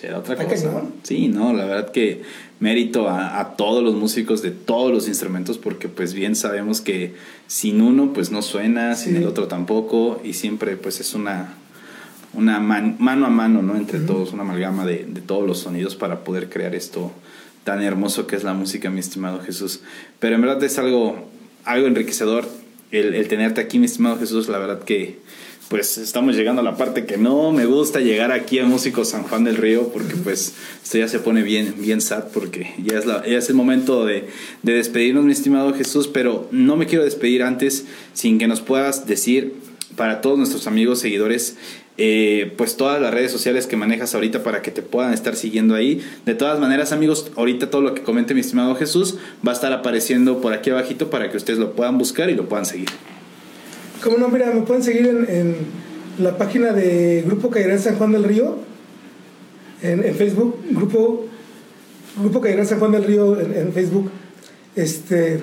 [0.00, 0.54] Sí, era otra cosa.
[0.68, 0.94] cañón.
[1.02, 2.22] Sí, no, la verdad que
[2.60, 7.14] mérito a, a todos los músicos de todos los instrumentos porque pues bien sabemos que
[7.46, 11.54] sin uno pues no suena, sin el otro tampoco y siempre pues es una,
[12.34, 13.76] una man- mano a mano, ¿no?
[13.76, 17.10] Entre todos, una amalgama de, de todos los sonidos para poder crear esto
[17.64, 19.80] tan hermoso que es la música, mi estimado Jesús.
[20.20, 21.28] Pero en verdad es algo,
[21.64, 22.48] algo enriquecedor
[22.90, 25.18] el, el tenerte aquí, mi estimado Jesús, la verdad que
[25.68, 29.22] pues estamos llegando a la parte que no me gusta llegar aquí a Músico San
[29.24, 33.04] Juan del Río porque pues esto ya se pone bien, bien sad porque ya es,
[33.04, 34.28] la, ya es el momento de,
[34.62, 39.06] de despedirnos mi estimado Jesús, pero no me quiero despedir antes sin que nos puedas
[39.06, 39.54] decir
[39.94, 41.56] para todos nuestros amigos, seguidores,
[41.98, 45.74] eh, pues todas las redes sociales que manejas ahorita para que te puedan estar siguiendo
[45.74, 46.00] ahí.
[46.24, 49.16] De todas maneras, amigos, ahorita todo lo que comente mi estimado Jesús
[49.46, 52.48] va a estar apareciendo por aquí abajito para que ustedes lo puedan buscar y lo
[52.48, 52.88] puedan seguir.
[54.02, 55.56] Como no, mira, me pueden seguir en, en
[56.18, 58.56] la página de Grupo Cairán San Juan del Río,
[59.82, 61.26] en, en Facebook, Grupo,
[62.20, 64.10] Grupo Cairán San Juan del Río en, en Facebook,
[64.76, 65.40] este,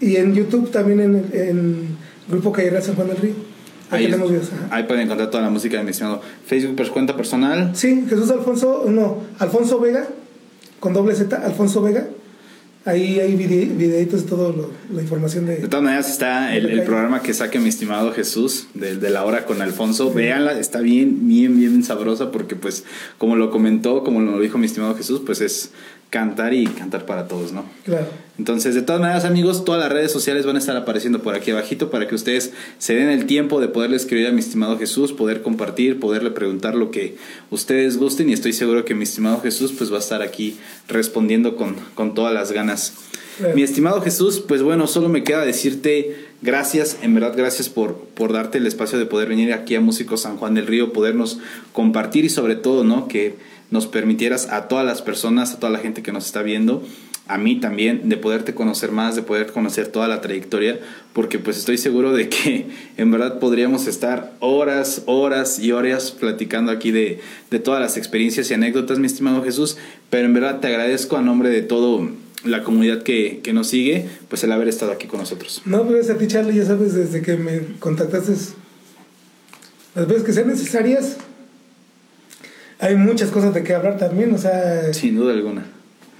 [0.00, 1.88] y en YouTube también en, en
[2.28, 3.54] Grupo Cairán San Juan del Río.
[3.90, 4.50] Ahí, Ahí, videos.
[4.88, 7.70] pueden encontrar toda la música de mi estimado Facebook, cuenta personal.
[7.74, 10.08] Sí, Jesús Alfonso, no, Alfonso Vega,
[10.80, 12.08] con doble Z, Alfonso Vega.
[12.86, 14.52] Ahí hay vide- videitos, toda
[14.92, 15.56] la información de...
[15.56, 19.24] De todas maneras está el, el programa que saque mi estimado Jesús de, de la
[19.24, 20.12] hora con Alfonso.
[20.12, 22.84] Véanla, está bien, bien, bien sabrosa porque pues
[23.16, 25.70] como lo comentó, como lo dijo mi estimado Jesús, pues es
[26.10, 27.64] cantar y cantar para todos, ¿no?
[27.84, 28.06] Claro.
[28.38, 31.50] Entonces, de todas maneras, amigos, todas las redes sociales van a estar apareciendo por aquí
[31.50, 35.12] abajito para que ustedes se den el tiempo de poderle escribir a mi estimado Jesús,
[35.12, 37.16] poder compartir, poderle preguntar lo que
[37.50, 40.56] ustedes gusten y estoy seguro que mi estimado Jesús pues va a estar aquí
[40.88, 42.94] respondiendo con, con todas las ganas.
[43.38, 43.54] Claro.
[43.54, 48.32] Mi estimado Jesús, pues bueno, solo me queda decirte gracias, en verdad gracias por, por
[48.32, 51.38] darte el espacio de poder venir aquí a Músico San Juan del Río, podernos
[51.72, 53.08] compartir y sobre todo, ¿no?
[53.08, 53.34] Que
[53.74, 56.84] nos permitieras a todas las personas, a toda la gente que nos está viendo,
[57.26, 60.78] a mí también, de poderte conocer más, de poder conocer toda la trayectoria,
[61.12, 62.66] porque pues estoy seguro de que
[62.96, 67.18] en verdad podríamos estar horas, horas y horas platicando aquí de,
[67.50, 69.76] de todas las experiencias y anécdotas, mi estimado Jesús,
[70.08, 72.08] pero en verdad te agradezco a nombre de todo
[72.44, 75.62] la comunidad que, que nos sigue, pues el haber estado aquí con nosotros.
[75.64, 78.34] No, pues a ti, Charlie, ya sabes, desde que me contactaste,
[79.96, 81.16] las veces que sean necesarias,
[82.80, 85.64] hay muchas cosas de qué hablar también, o sea, Sin duda alguna.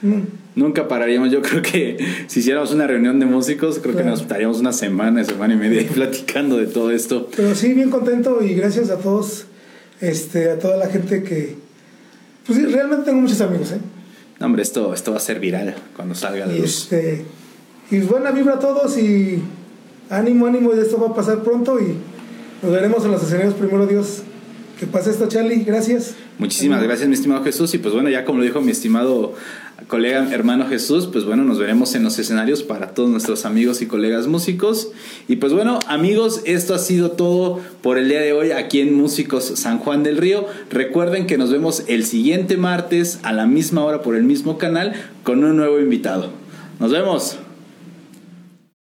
[0.03, 0.21] mm,
[0.57, 1.97] Nunca pararíamos, yo creo que
[2.29, 5.87] si hiciéramos una reunión de músicos, creo que nos estaríamos una semana, semana y media
[5.93, 7.29] platicando de todo esto.
[7.37, 9.47] pero sí, bien contento y gracias a todos,
[10.01, 11.57] este, a toda la gente que,
[12.47, 13.79] pues sí, realmente tengo muchos amigos, ¿eh?
[14.41, 16.83] No, hombre, esto, esto va a ser viral cuando salga de Y luz.
[16.85, 17.25] este,
[17.91, 19.41] y buena vibra a todos y
[20.11, 21.95] ánimo, ánimo, esto va a pasar pronto y
[22.63, 24.23] nos veremos en los escenarios, primero Dios.
[24.79, 26.15] Que pase esto, Charlie, gracias.
[26.39, 27.73] Muchísimas gracias, mi estimado Jesús.
[27.75, 29.35] Y pues bueno, ya como lo dijo mi estimado
[29.87, 33.87] colega, hermano Jesús, pues bueno, nos veremos en los escenarios para todos nuestros amigos y
[33.87, 34.89] colegas músicos.
[35.29, 38.95] Y pues bueno, amigos, esto ha sido todo por el día de hoy aquí en
[38.95, 40.47] Músicos San Juan del Río.
[40.71, 44.95] Recuerden que nos vemos el siguiente martes a la misma hora por el mismo canal
[45.23, 46.31] con un nuevo invitado.
[46.81, 47.39] Nos vemos.